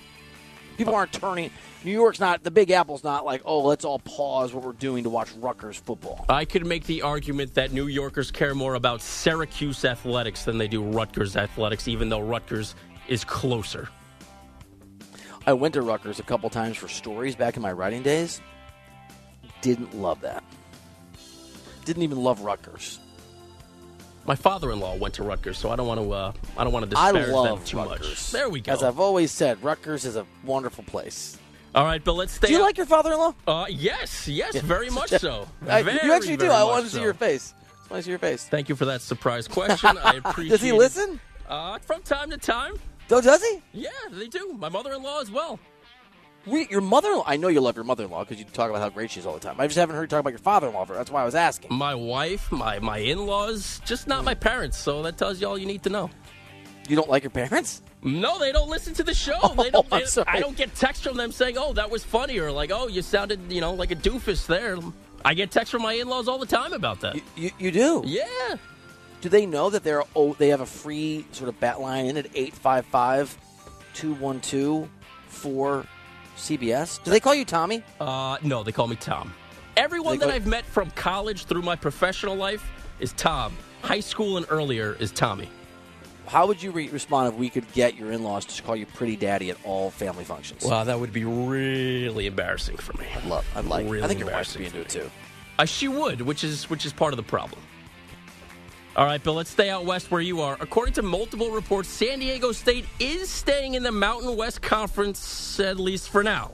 [0.78, 1.50] People aren't turning.
[1.84, 2.42] New York's not.
[2.42, 5.76] The Big Apple's not like, oh, let's all pause what we're doing to watch Rutgers
[5.76, 6.24] football.
[6.30, 10.68] I could make the argument that New Yorkers care more about Syracuse athletics than they
[10.68, 12.74] do Rutgers athletics, even though Rutgers
[13.06, 13.90] is closer.
[15.46, 18.40] I went to Rutgers a couple times for stories back in my writing days.
[19.60, 20.42] Didn't love that.
[21.86, 22.98] Didn't even love Rutgers.
[24.26, 26.12] My father-in-law went to Rutgers, so I don't want to.
[26.12, 28.08] Uh, I don't want to I disparage love them too Rutgers.
[28.08, 28.30] much.
[28.32, 28.72] There we go.
[28.72, 31.38] As I've always said, Rutgers is a wonderful place.
[31.76, 32.48] All right, but let's stay.
[32.48, 33.34] Do you up- like your father-in-law?
[33.46, 35.46] Uh, yes, yes, very much so.
[35.68, 36.50] I- Very, you actually do.
[36.50, 37.02] I want to see so.
[37.04, 37.54] your face.
[37.88, 38.44] I want to see your face.
[38.44, 39.96] Thank you for that surprise question.
[40.02, 40.46] I appreciate.
[40.46, 40.50] It.
[40.50, 40.74] Does he it.
[40.74, 41.20] listen?
[41.48, 42.74] Uh, from time to time.
[43.12, 43.62] Oh, does he?
[43.72, 44.54] Yeah, they do.
[44.58, 45.60] My mother-in-law as well.
[46.46, 47.24] We, your mother-in-law.
[47.26, 49.34] I know you love your mother-in-law because you talk about how great she is all
[49.34, 49.56] the time.
[49.58, 50.84] I just haven't heard you talk about your father-in-law.
[50.86, 51.74] That's why I was asking.
[51.74, 54.78] My wife, my my in-laws, just not my parents.
[54.78, 56.10] So that tells you all you need to know.
[56.88, 57.82] You don't like your parents?
[58.02, 59.34] No, they don't listen to the show.
[59.42, 59.88] Oh, they don't.
[59.90, 60.04] They-.
[60.26, 63.02] I don't get texts from them saying, "Oh, that was funny," or like, "Oh, you
[63.02, 64.78] sounded, you know, like a doofus there."
[65.24, 67.16] I get texts from my in-laws all the time about that.
[67.34, 68.02] You, you do?
[68.06, 68.56] Yeah.
[69.20, 72.16] Do they know that they're oh they have a free sort of bat line in
[72.16, 73.36] at 855
[73.94, 74.88] 212
[75.26, 75.86] 4
[76.36, 77.02] CBS?
[77.02, 77.82] Do they call you Tommy?
[78.00, 79.32] Uh, no, they call me Tom.
[79.76, 83.56] Everyone that I've met from college through my professional life is Tom.
[83.82, 85.50] High school and earlier is Tommy.
[86.26, 89.16] How would you re- respond if we could get your in-laws to call you pretty
[89.16, 90.64] daddy at all family functions?
[90.64, 93.06] Wow, that would be really embarrassing for me.
[93.14, 93.46] I'd love.
[93.54, 93.84] I'd like.
[93.88, 95.10] Really I think your wife would be embarrassing into it too.
[95.58, 97.60] Uh, she would, which is which is part of the problem.
[98.96, 100.56] All right, Bill, let's stay out west where you are.
[100.58, 105.78] According to multiple reports, San Diego State is staying in the Mountain West Conference, at
[105.78, 106.52] least for now.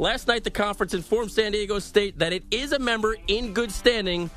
[0.00, 3.70] Last night, the conference informed San Diego State that it is a member in good
[3.70, 4.28] standing,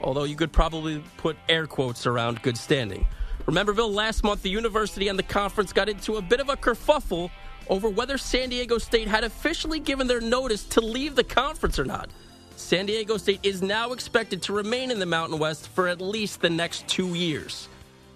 [0.00, 3.06] although you could probably put air quotes around good standing.
[3.46, 6.56] Remember, Bill, last month, the university and the conference got into a bit of a
[6.56, 7.30] kerfuffle
[7.68, 11.84] over whether San Diego State had officially given their notice to leave the conference or
[11.84, 12.10] not.
[12.56, 16.40] San Diego State is now expected to remain in the Mountain West for at least
[16.40, 17.68] the next two years.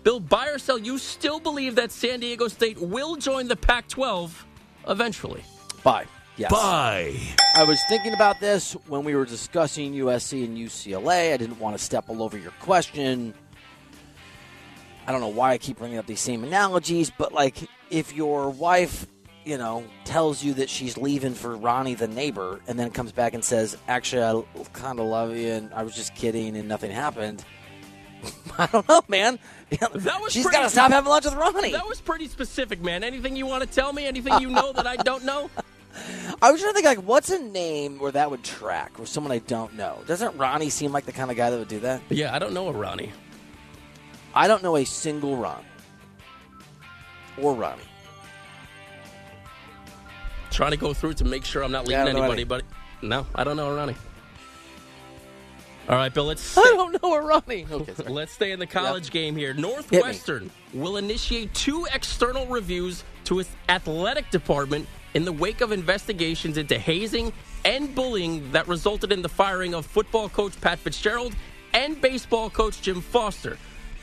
[0.04, 3.88] Bill, buy or sell, you still believe that San Diego State will join the Pac
[3.88, 4.46] 12
[4.88, 5.44] eventually?
[5.82, 6.06] Bye.
[6.36, 6.52] Yes.
[6.52, 7.16] Bye.
[7.56, 11.34] I was thinking about this when we were discussing USC and UCLA.
[11.34, 13.34] I didn't want to step all over your question.
[15.06, 17.56] I don't know why I keep bringing up these same analogies, but like
[17.90, 19.06] if your wife,
[19.48, 23.32] you know, tells you that she's leaving for Ronnie the neighbor and then comes back
[23.32, 26.90] and says, "Actually, I kind of love you and I was just kidding and nothing
[26.90, 27.44] happened."
[28.58, 29.38] I don't know, man.
[29.70, 31.72] That was she's got to stop having lunch with Ronnie.
[31.72, 33.02] That was pretty specific, man.
[33.02, 34.06] Anything you want to tell me?
[34.06, 35.50] Anything you know that I don't know?
[36.42, 39.32] I was trying to think like, what's a name where that would track, or someone
[39.32, 39.98] I don't know?
[40.06, 42.02] Doesn't Ronnie seem like the kind of guy that would do that?
[42.10, 43.12] Yeah, I don't know a Ronnie.
[44.34, 45.64] I don't know a single Ron
[47.38, 47.82] or Ronnie.
[50.50, 52.62] Trying to go through to make sure I'm not leaving anybody, but
[53.02, 53.96] no, I don't know Ronnie.
[55.88, 57.66] All right, Bill, let's I don't know Ronnie.
[57.70, 58.10] Okay, sorry.
[58.10, 59.54] Let's stay in the college game here.
[59.54, 66.58] Northwestern will initiate two external reviews to its athletic department in the wake of investigations
[66.58, 67.32] into hazing
[67.64, 71.34] and bullying that resulted in the firing of football coach Pat Fitzgerald
[71.72, 73.56] and baseball coach Jim Foster.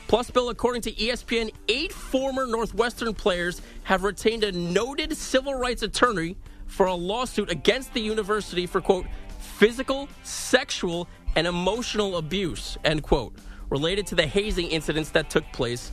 [0.06, 5.82] Plus, Bill, according to ESPN, eight former Northwestern players have retained a noted civil rights
[5.82, 9.06] attorney for a lawsuit against the university for, quote,
[9.40, 13.34] physical, sexual, and emotional abuse, end quote,
[13.68, 15.90] related to the hazing incidents that took place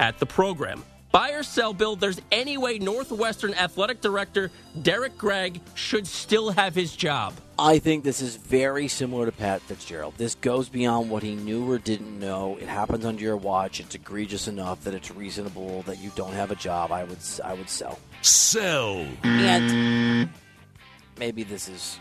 [0.00, 0.82] at the program.
[1.12, 4.50] Buy or sell, Bill, there's any way Northwestern athletic director
[4.82, 7.34] Derrick Gragg should still have his job.
[7.58, 10.14] I think this is very similar to Pat Fitzgerald.
[10.18, 12.58] This goes beyond what he knew or didn't know.
[12.60, 13.80] It happens under your watch.
[13.80, 16.92] It's egregious enough that it's reasonable that you don't have a job.
[16.92, 17.98] I would, I would sell.
[18.20, 19.06] Sell.
[19.22, 20.28] And
[21.18, 21.98] maybe this is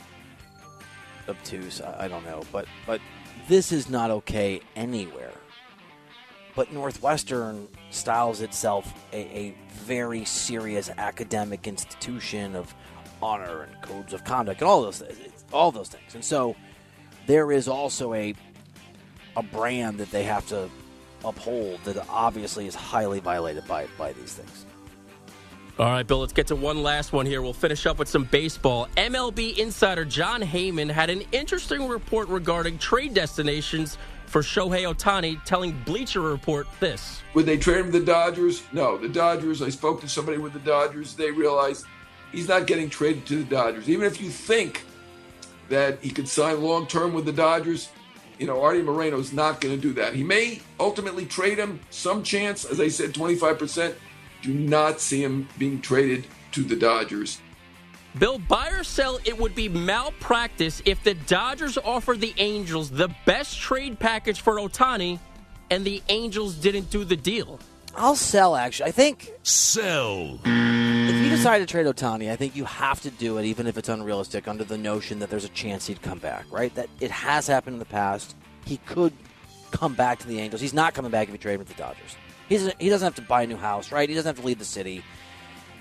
[1.29, 1.79] obtuse.
[1.79, 2.99] I, I don't know, but but
[3.47, 5.31] this is not okay anywhere.
[6.55, 12.73] But Northwestern styles itself a, a very serious academic institution of
[13.21, 16.15] honor and codes of conduct and all those things, all those things.
[16.15, 16.55] And so
[17.27, 18.33] there is also a
[19.37, 20.69] a brand that they have to
[21.25, 24.65] uphold that obviously is highly violated by by these things.
[25.77, 27.41] All right, Bill, let's get to one last one here.
[27.41, 28.87] We'll finish up with some baseball.
[28.95, 35.77] MLB insider Jon Heyman had an interesting report regarding trade destinations for Shohei Ohtani, telling
[35.83, 37.21] Bleacher Report this.
[37.33, 38.63] Would they trade him to the Dodgers?
[38.71, 38.97] No.
[38.97, 41.85] The Dodgers, I spoke to somebody with the Dodgers, they realized
[42.31, 43.89] he's not getting traded to the Dodgers.
[43.89, 44.85] Even if you think
[45.70, 47.89] that he could sign long term with the Dodgers,
[48.38, 50.13] you know, Artie Moreno is not going to do that.
[50.13, 53.95] He may ultimately trade him, some chance, as I said, 25%.
[54.41, 57.39] Do not see him being traded to the Dodgers.
[58.20, 63.09] Bill, buy or sell, it would be malpractice if the Dodgers offered the Angels the
[63.26, 65.20] best trade package for Ohtani
[65.70, 67.59] and the Angels didn't do the deal.
[67.97, 68.89] I'll sell, actually.
[68.89, 69.32] I think.
[69.43, 70.39] Sell.
[71.36, 73.89] You decide to trade Ohtani, I think you have to do it, even if it's
[73.89, 76.73] unrealistic, under the notion that there's a chance he'd come back, right?
[76.75, 78.36] That it has happened in the past.
[78.65, 79.13] He could
[79.71, 80.61] come back to the Angels.
[80.61, 82.15] He's not coming back if you trade with the Dodgers.
[82.49, 84.07] He's, he doesn't have to buy a new house, right?
[84.07, 85.03] He doesn't have to leave the city.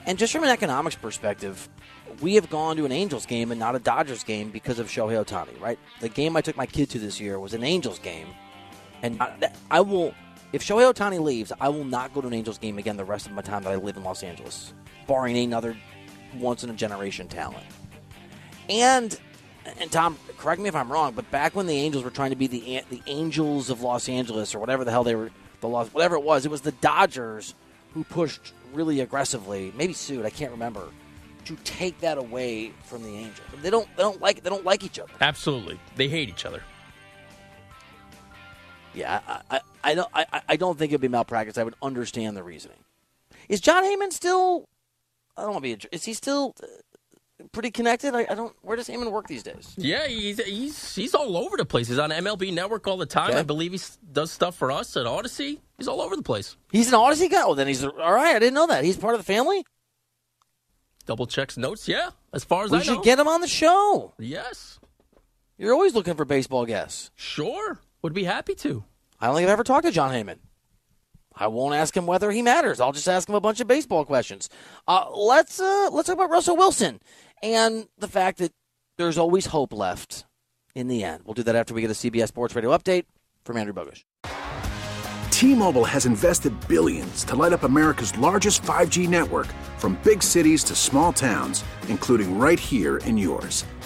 [0.06, 1.68] And just from an economics perspective,
[2.20, 5.24] we have gone to an Angels game and not a Dodgers game because of Shohei
[5.24, 5.78] Ohtani, right?
[6.00, 8.28] The game I took my kid to this year was an Angels game,
[9.02, 10.14] and I, I will.
[10.52, 13.26] If Shohei Ohtani leaves, I will not go to an Angels game again the rest
[13.26, 14.72] of my time that I live in Los Angeles,
[15.06, 15.76] barring another
[16.38, 17.64] once in a generation talent.
[18.68, 19.18] And
[19.80, 22.36] and Tom, correct me if I'm wrong, but back when the Angels were trying to
[22.36, 25.30] be the the Angels of Los Angeles or whatever the hell they were,
[25.60, 27.54] the Los, whatever it was, it was the Dodgers
[27.92, 30.88] who pushed really aggressively, maybe sued, I can't remember,
[31.44, 33.46] to take that away from the Angels.
[33.62, 35.12] They don't they don't like they don't like each other.
[35.20, 35.78] Absolutely.
[35.96, 36.62] They hate each other.
[38.94, 41.58] Yeah, I, I, I don't I, I don't think it'd be malpractice.
[41.58, 42.78] I would understand the reasoning.
[43.48, 44.68] Is Jon Heyman still?
[45.36, 45.86] I don't want to be.
[45.90, 46.66] A, Is he still uh,
[47.52, 48.14] pretty connected?
[48.14, 48.54] I, I don't.
[48.62, 49.74] Where does Heyman work these days?
[49.76, 51.88] Yeah, he's he's he's all over the place.
[51.88, 53.30] He's on MLB Network all the time.
[53.30, 53.38] Okay.
[53.40, 53.80] I believe he
[54.12, 55.58] does stuff for us at Audacy.
[55.78, 56.56] He's all over the place.
[56.70, 57.42] He's an Audacy guy.
[57.44, 58.36] Oh, then he's all right.
[58.36, 58.84] I didn't know that.
[58.84, 59.64] He's part of the family.
[61.06, 61.86] Double checks notes.
[61.88, 63.02] Yeah, as far as We I should know.
[63.02, 64.14] get him on the show.
[64.18, 64.78] yes,
[65.58, 67.10] You're always looking for baseball guests.
[67.14, 67.80] sure.
[68.02, 68.84] Would be happy to.
[69.20, 70.38] I don't think I've ever talked to Jon Heyman.
[71.36, 72.80] I won't ask him whether he matters.
[72.80, 74.48] I'll just ask him a bunch of baseball questions.
[74.86, 77.00] Uh, let's uh, let's talk about Russell Wilson
[77.42, 78.52] and the fact that
[78.96, 80.24] there's always hope left
[80.74, 81.22] in the end.
[81.24, 83.04] We'll do that after we get a CBS Sports Radio update
[83.44, 84.04] from Andrew Bogush.
[85.30, 90.74] T-Mobile has invested billions to light up America's largest 5G network from big cities to
[90.74, 93.64] small towns, including right here in yours.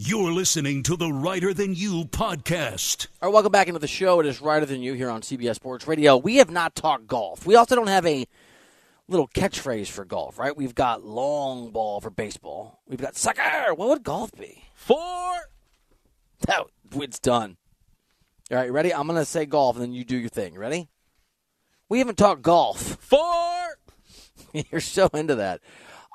[0.00, 3.08] You're listening to the Reiter Than You podcast.
[3.20, 4.20] All right, welcome back into the show.
[4.20, 6.16] It is Reiter Than You here on CBS Sports Radio.
[6.16, 7.44] We have not talked golf.
[7.44, 8.28] We also don't have a
[9.08, 10.56] little catchphrase for golf, right?
[10.56, 12.80] We've got long ball for baseball.
[12.86, 13.74] We've got sucker.
[13.74, 14.62] What would golf be?
[14.72, 15.34] Four.
[16.46, 17.56] That it's done.
[18.52, 18.94] All right, ready?
[18.94, 20.56] I'm going to say golf, and then you do your thing.
[20.56, 20.90] Ready?
[21.88, 22.80] We haven't talked golf.
[23.00, 23.78] Four.
[24.70, 25.60] You're so into that.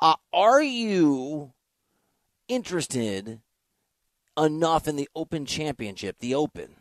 [0.01, 1.51] Uh, are you
[2.47, 3.41] interested
[4.37, 6.75] enough in the Open Championship, the Open,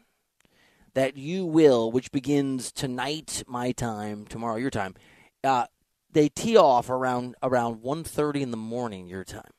[0.95, 4.95] that you will, which begins tonight, my time, tomorrow, your time.
[5.43, 5.67] Uh,
[6.13, 9.51] they tee off around around 1.30 in the morning, your time.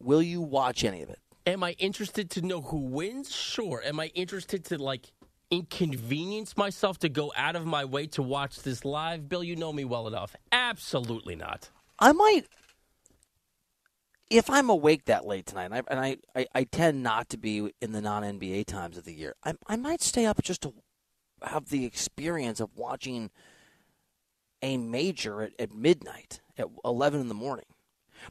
[0.00, 1.18] Will you watch any of it?
[1.46, 3.34] Am I interested to know who wins?
[3.34, 3.82] Sure.
[3.84, 5.12] Am I interested to like
[5.50, 9.28] inconvenience myself to go out of my way to watch this live?
[9.28, 10.34] Bill, you know me well enough.
[10.50, 11.70] Absolutely not.
[11.98, 12.46] I might,
[14.30, 17.36] if I'm awake that late tonight, and I, and I, I, I tend not to
[17.38, 20.62] be in the non NBA times of the year, I, I might stay up just
[20.62, 20.74] to
[21.42, 23.30] have the experience of watching
[24.62, 27.66] a major at, at midnight, at 11 in the morning.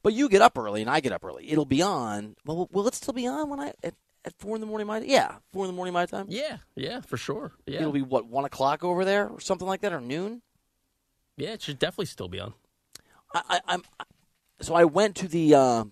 [0.02, 1.50] But you get up early, and I get up early.
[1.52, 2.36] It'll be on.
[2.46, 3.94] Well, will it still be on when I at,
[4.26, 6.26] at four in the morning my yeah four in the morning my time?
[6.28, 7.52] Yeah, yeah, for sure.
[7.68, 10.42] Yeah, It'll be what one o'clock over there or something like that, or noon.
[11.38, 12.56] yeah, it should definitely still be on.
[13.34, 13.84] I, I, I'm
[14.62, 15.84] so I went to the uh,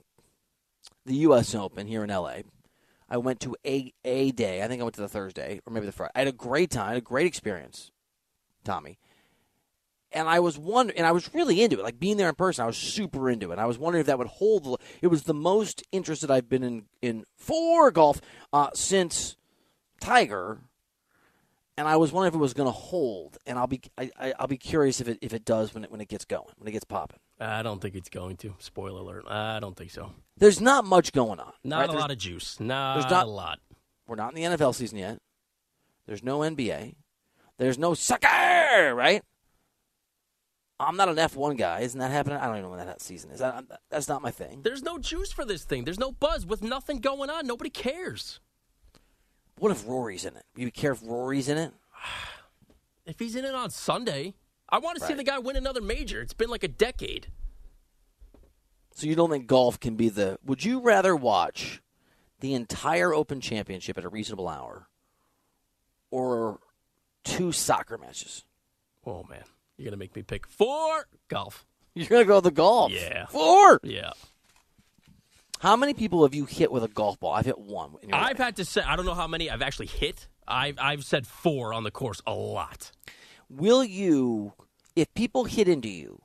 [1.06, 1.54] the U.S.
[1.56, 2.44] Open here in L.A.
[3.10, 4.64] I went to a a day.
[4.64, 6.12] I think I went to the Thursday or maybe the Friday.
[6.16, 6.86] I had a great time.
[6.86, 7.92] I had a great experience,
[8.64, 8.98] Tommy.
[10.12, 12.64] And I was wondering, and I was really into it, like being there in person.
[12.64, 13.58] I was super into it.
[13.58, 14.80] I was wondering if that would hold.
[15.02, 19.38] It was the most interested I've been in in for golf uh, since
[20.00, 20.62] Tiger,
[21.78, 23.38] and I was wondering if it was going to hold.
[23.48, 25.92] And I'll be I, I, I'll be curious if it if it does when it
[25.92, 27.20] when it gets going when it gets popping.
[27.44, 28.54] I don't think it's going to.
[28.60, 29.26] Spoiler alert.
[29.28, 30.12] I don't think so.
[30.38, 31.54] There's not much going on.
[31.64, 31.84] Not right?
[31.86, 32.60] a There's- lot of juice.
[32.60, 33.60] Not, there's not a lot.
[34.08, 35.20] We're not in the NFL season yet.
[36.08, 36.96] There's no NBA.
[37.58, 39.22] There's no soccer, right?
[40.80, 41.82] I'm not an F1 guy.
[41.82, 42.38] Isn't that happening?
[42.40, 43.40] I don't even know when that season is.
[43.40, 44.62] That, that's not my thing.
[44.64, 45.86] There's no juice for this thing.
[45.86, 47.48] There's no buzz with nothing going on.
[47.48, 48.40] Nobody cares.
[49.60, 50.44] What if Rory's in it?
[50.58, 51.74] You care if Rory's in it?
[53.06, 54.34] If he's in it on Sunday,
[54.74, 56.20] I want to see the guy win another major.
[56.20, 57.28] It's been like a decade.
[58.96, 60.40] So you don't think golf can be the?
[60.44, 61.80] Would you rather watch
[62.40, 64.88] the entire Open Championship at a reasonable hour,
[66.10, 66.60] or
[67.24, 68.46] two soccer matches?
[69.06, 69.44] Oh man,
[69.78, 71.66] you're gonna make me pick four golf.
[71.94, 72.92] You're gonna go with the golf.
[72.92, 73.80] Yeah, Four.
[73.84, 74.14] Yeah,
[75.60, 77.34] How many people have you hit with a golf ball?
[77.34, 77.94] I've hit one.
[78.12, 80.28] I've had to say I don't know how many I've actually hit.
[80.48, 82.92] I've I've said four on the course a lot.
[83.50, 84.54] Will you,
[84.96, 86.22] if people hit into you,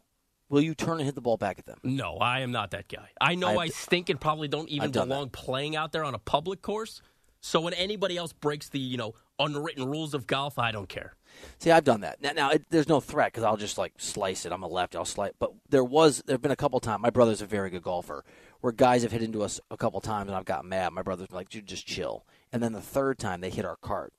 [0.49, 1.79] will you turn and hit the ball back at them?
[1.83, 3.11] No, I am not that guy.
[3.21, 6.19] I know I've- I stink and probably don't even belong playing out there on a
[6.19, 7.01] public course.
[7.41, 11.15] So when anybody else breaks the you know unwritten rules of golf, I don't care.
[11.59, 12.21] See, I've done that.
[12.21, 14.51] Now, now it, there's no threat because I'll just like slice it.
[14.51, 14.97] I'm a left.
[14.97, 15.33] I'll slice.
[15.39, 17.01] But there was, there have been a couple times.
[17.01, 18.25] My brother's a very good golfer,
[18.61, 20.93] where guys have hit into us a couple times, and I've got mad.
[20.93, 23.77] My brother's been like, "Dude, just chill." And then the third time they hit our
[23.77, 24.13] cart,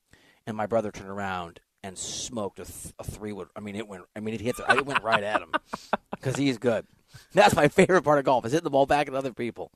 [0.47, 3.47] and my brother turned around and smoked a, th- a three wood.
[3.55, 4.03] I mean, it went.
[4.15, 4.57] I mean, it hit.
[4.57, 5.51] The, it went right at him
[6.11, 6.85] because he's good.
[7.33, 9.71] That's my favorite part of golf is hitting the ball back at other people.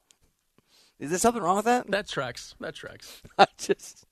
[0.99, 1.89] Is there something wrong with that?
[1.89, 2.55] That tracks.
[2.59, 3.21] That tracks.
[3.37, 4.05] I just.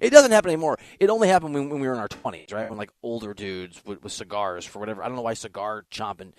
[0.00, 0.76] It doesn't happen anymore.
[0.98, 2.68] It only happened when, when we were in our twenties, right?
[2.68, 5.02] When like older dudes with, with cigars for whatever.
[5.02, 6.32] I don't know why cigar chomping.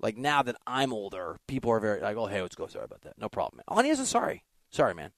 [0.00, 3.02] Like now that I'm older, people are very like, "Oh, hey, let's go." Sorry about
[3.02, 3.18] that.
[3.18, 3.58] No problem.
[3.58, 3.64] Man.
[3.68, 4.44] All he isn't sorry.
[4.70, 5.12] Sorry, man.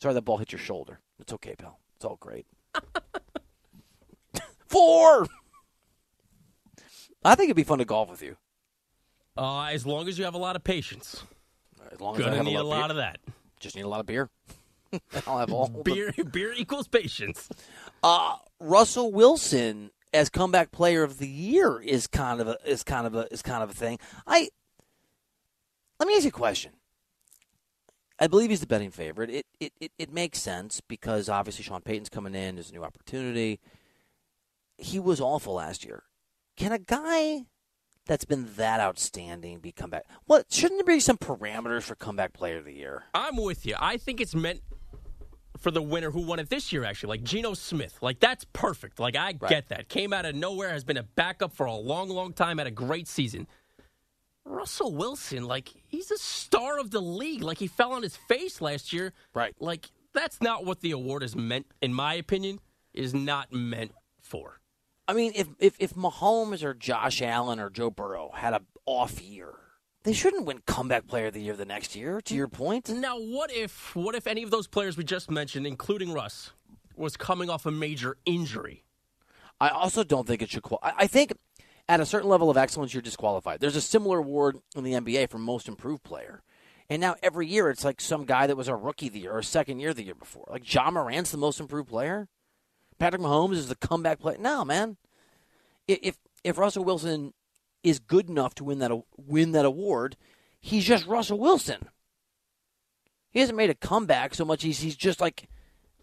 [0.00, 1.00] Sorry that ball hit your shoulder.
[1.18, 1.78] It's okay, pal.
[1.96, 2.46] It's all great.
[4.76, 5.26] Four.
[7.24, 8.36] I think it'd be fun to golf with you.
[9.36, 11.24] Uh, as long as you have a lot of patience.
[11.90, 13.18] As long as I have need a a lot, lot of that.
[13.58, 14.28] Just need a lot of beer.
[15.26, 17.48] I'll have all the- Beer, beer equals patience.
[18.02, 23.06] Uh, Russell Wilson as comeback player of the year is kind of a is kind
[23.06, 23.98] of a is kind of a thing.
[24.26, 24.48] I
[25.98, 26.72] let me ask you a question.
[28.18, 29.30] I believe he's the betting favorite.
[29.30, 32.54] It it, it, it makes sense because obviously Sean Payton's coming in.
[32.56, 33.58] There's a new opportunity.
[34.78, 36.04] He was awful last year.
[36.56, 37.46] Can a guy
[38.06, 40.04] that's been that outstanding be comeback?
[40.26, 43.04] What shouldn't there be some parameters for comeback player of the year?
[43.14, 43.74] I'm with you.
[43.78, 44.62] I think it's meant
[45.58, 47.98] for the winner who won it this year, actually, like Geno Smith.
[48.02, 49.00] Like, that's perfect.
[49.00, 49.48] Like, I Right.
[49.48, 49.88] get that.
[49.88, 52.70] Came out of nowhere, has been a backup for a long, long time, had a
[52.70, 53.46] great season.
[54.44, 57.42] Russell Wilson, like, he's a star of the league.
[57.42, 59.12] Like, he fell on his face last year.
[59.34, 59.54] Right.
[59.58, 62.60] Like, that's not what the award is meant, in my opinion,
[62.94, 64.60] is not meant for.
[65.08, 69.20] I mean, if if if Mahomes or Josh Allen or Joe Burrow had a off
[69.20, 69.54] year,
[70.02, 72.20] they shouldn't win comeback player of the year the next year.
[72.22, 75.66] To your point, Now, what if what if any of those players we just mentioned,
[75.66, 76.52] including Russ,
[76.96, 78.84] was coming off a major injury?
[79.60, 80.62] I also don't think it should.
[80.62, 81.32] Qual- I I think
[81.88, 83.60] at a certain level of excellence, you're disqualified.
[83.60, 86.42] There's a similar award in the NBA for most improved player,
[86.90, 89.42] and now every year it's like some guy that was a rookie the year or
[89.42, 90.46] second year the year before.
[90.50, 92.28] Like Ja Morant's the most improved player.
[92.98, 94.38] Patrick Mahomes is the comeback player.
[94.38, 94.96] No, man.
[95.86, 97.32] If if Russell Wilson
[97.82, 100.16] is good enough to win that win that award,
[100.60, 101.88] he's just Russell Wilson.
[103.30, 104.62] He hasn't made a comeback so much.
[104.62, 105.48] He's he's just like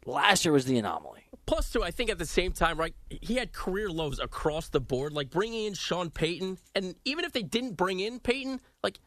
[0.06, 1.24] last year was the anomaly.
[1.46, 4.80] Plus, too, I think at the same time, right, he had career lows across the
[4.80, 6.58] board, like bringing in Sean Payton.
[6.74, 9.00] And even if they didn't bring in Payton, like,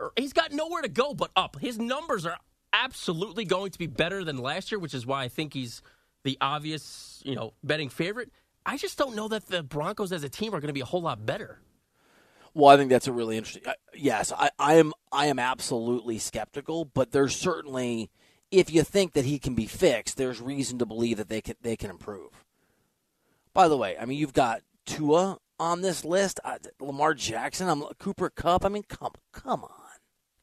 [0.00, 1.58] er, he's got nowhere to go but up.
[1.60, 2.38] His numbers are
[2.72, 5.80] absolutely going to be better than last year, which is why I think he's
[6.26, 8.30] the obvious, you know, betting favorite.
[8.66, 10.86] I just don't know that the Broncos as a team are going to be a
[10.86, 11.60] whole lot better.
[12.52, 13.62] Well, I think that's a really interesting.
[13.66, 14.92] Uh, yes, I, I am.
[15.12, 18.10] I am absolutely skeptical, but there's certainly,
[18.50, 21.54] if you think that he can be fixed, there's reason to believe that they can
[21.60, 22.44] they can improve.
[23.52, 27.82] By the way, I mean you've got Tua on this list, uh, Lamar Jackson, I'm
[27.98, 28.64] Cooper Kupp.
[28.64, 29.70] I mean, come come on,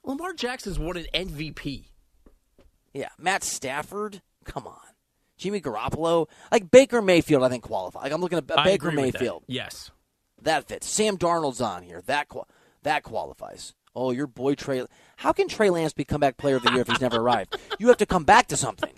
[0.04, 1.86] Lamar Jackson's won an MVP.
[2.94, 4.93] yeah, Matt Stafford, come on,
[5.38, 7.44] Jimmy Garoppolo, like Baker Mayfield.
[7.44, 8.02] I think qualify.
[8.02, 9.02] Like I'm looking at I Baker with that.
[9.02, 9.44] Mayfield.
[9.48, 9.92] Yes.
[10.42, 10.88] That fits.
[10.88, 12.02] Sam Darnold's on here.
[12.06, 12.48] That qual-
[12.84, 13.74] that qualifies.
[13.96, 14.86] Oh, your boy Trey.
[15.18, 17.56] How can Trey Lance be comeback player of the year if he's never arrived?
[17.80, 18.94] You have to come back to something.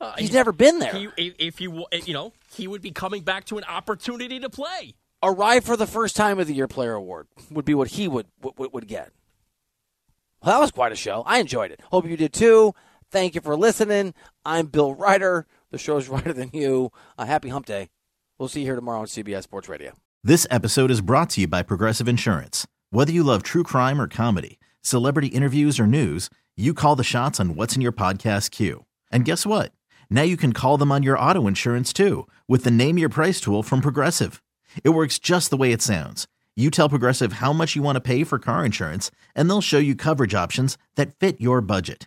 [0.00, 0.94] Uh, He's never been there.
[0.94, 4.48] He, if, if you you know, he would be coming back to an opportunity to
[4.48, 4.94] play.
[5.22, 8.26] Arrive for the first time of the year player award would be what he would
[8.40, 9.12] would, would get.
[10.42, 11.22] Well, that was quite a show.
[11.26, 11.80] I enjoyed it.
[11.90, 12.74] Hope you did too.
[13.10, 14.14] Thank you for listening.
[14.44, 15.46] I'm Bill Reiter.
[15.72, 16.92] The show's Reiter Than You.
[17.18, 17.88] A happy hump day.
[18.38, 19.92] We'll see you here tomorrow on CBS Sports Radio.
[20.22, 22.66] This episode is brought to you by Progressive Insurance.
[22.90, 27.40] Whether you love true crime or comedy, celebrity interviews or news, you call the shots
[27.40, 28.84] on what's in your podcast queue.
[29.10, 29.72] And guess what?
[30.08, 33.40] Now you can call them on your auto insurance too with the Name Your Price
[33.40, 34.40] tool from Progressive.
[34.84, 36.28] It works just the way it sounds.
[36.54, 39.78] You tell Progressive how much you want to pay for car insurance, and they'll show
[39.78, 42.06] you coverage options that fit your budget.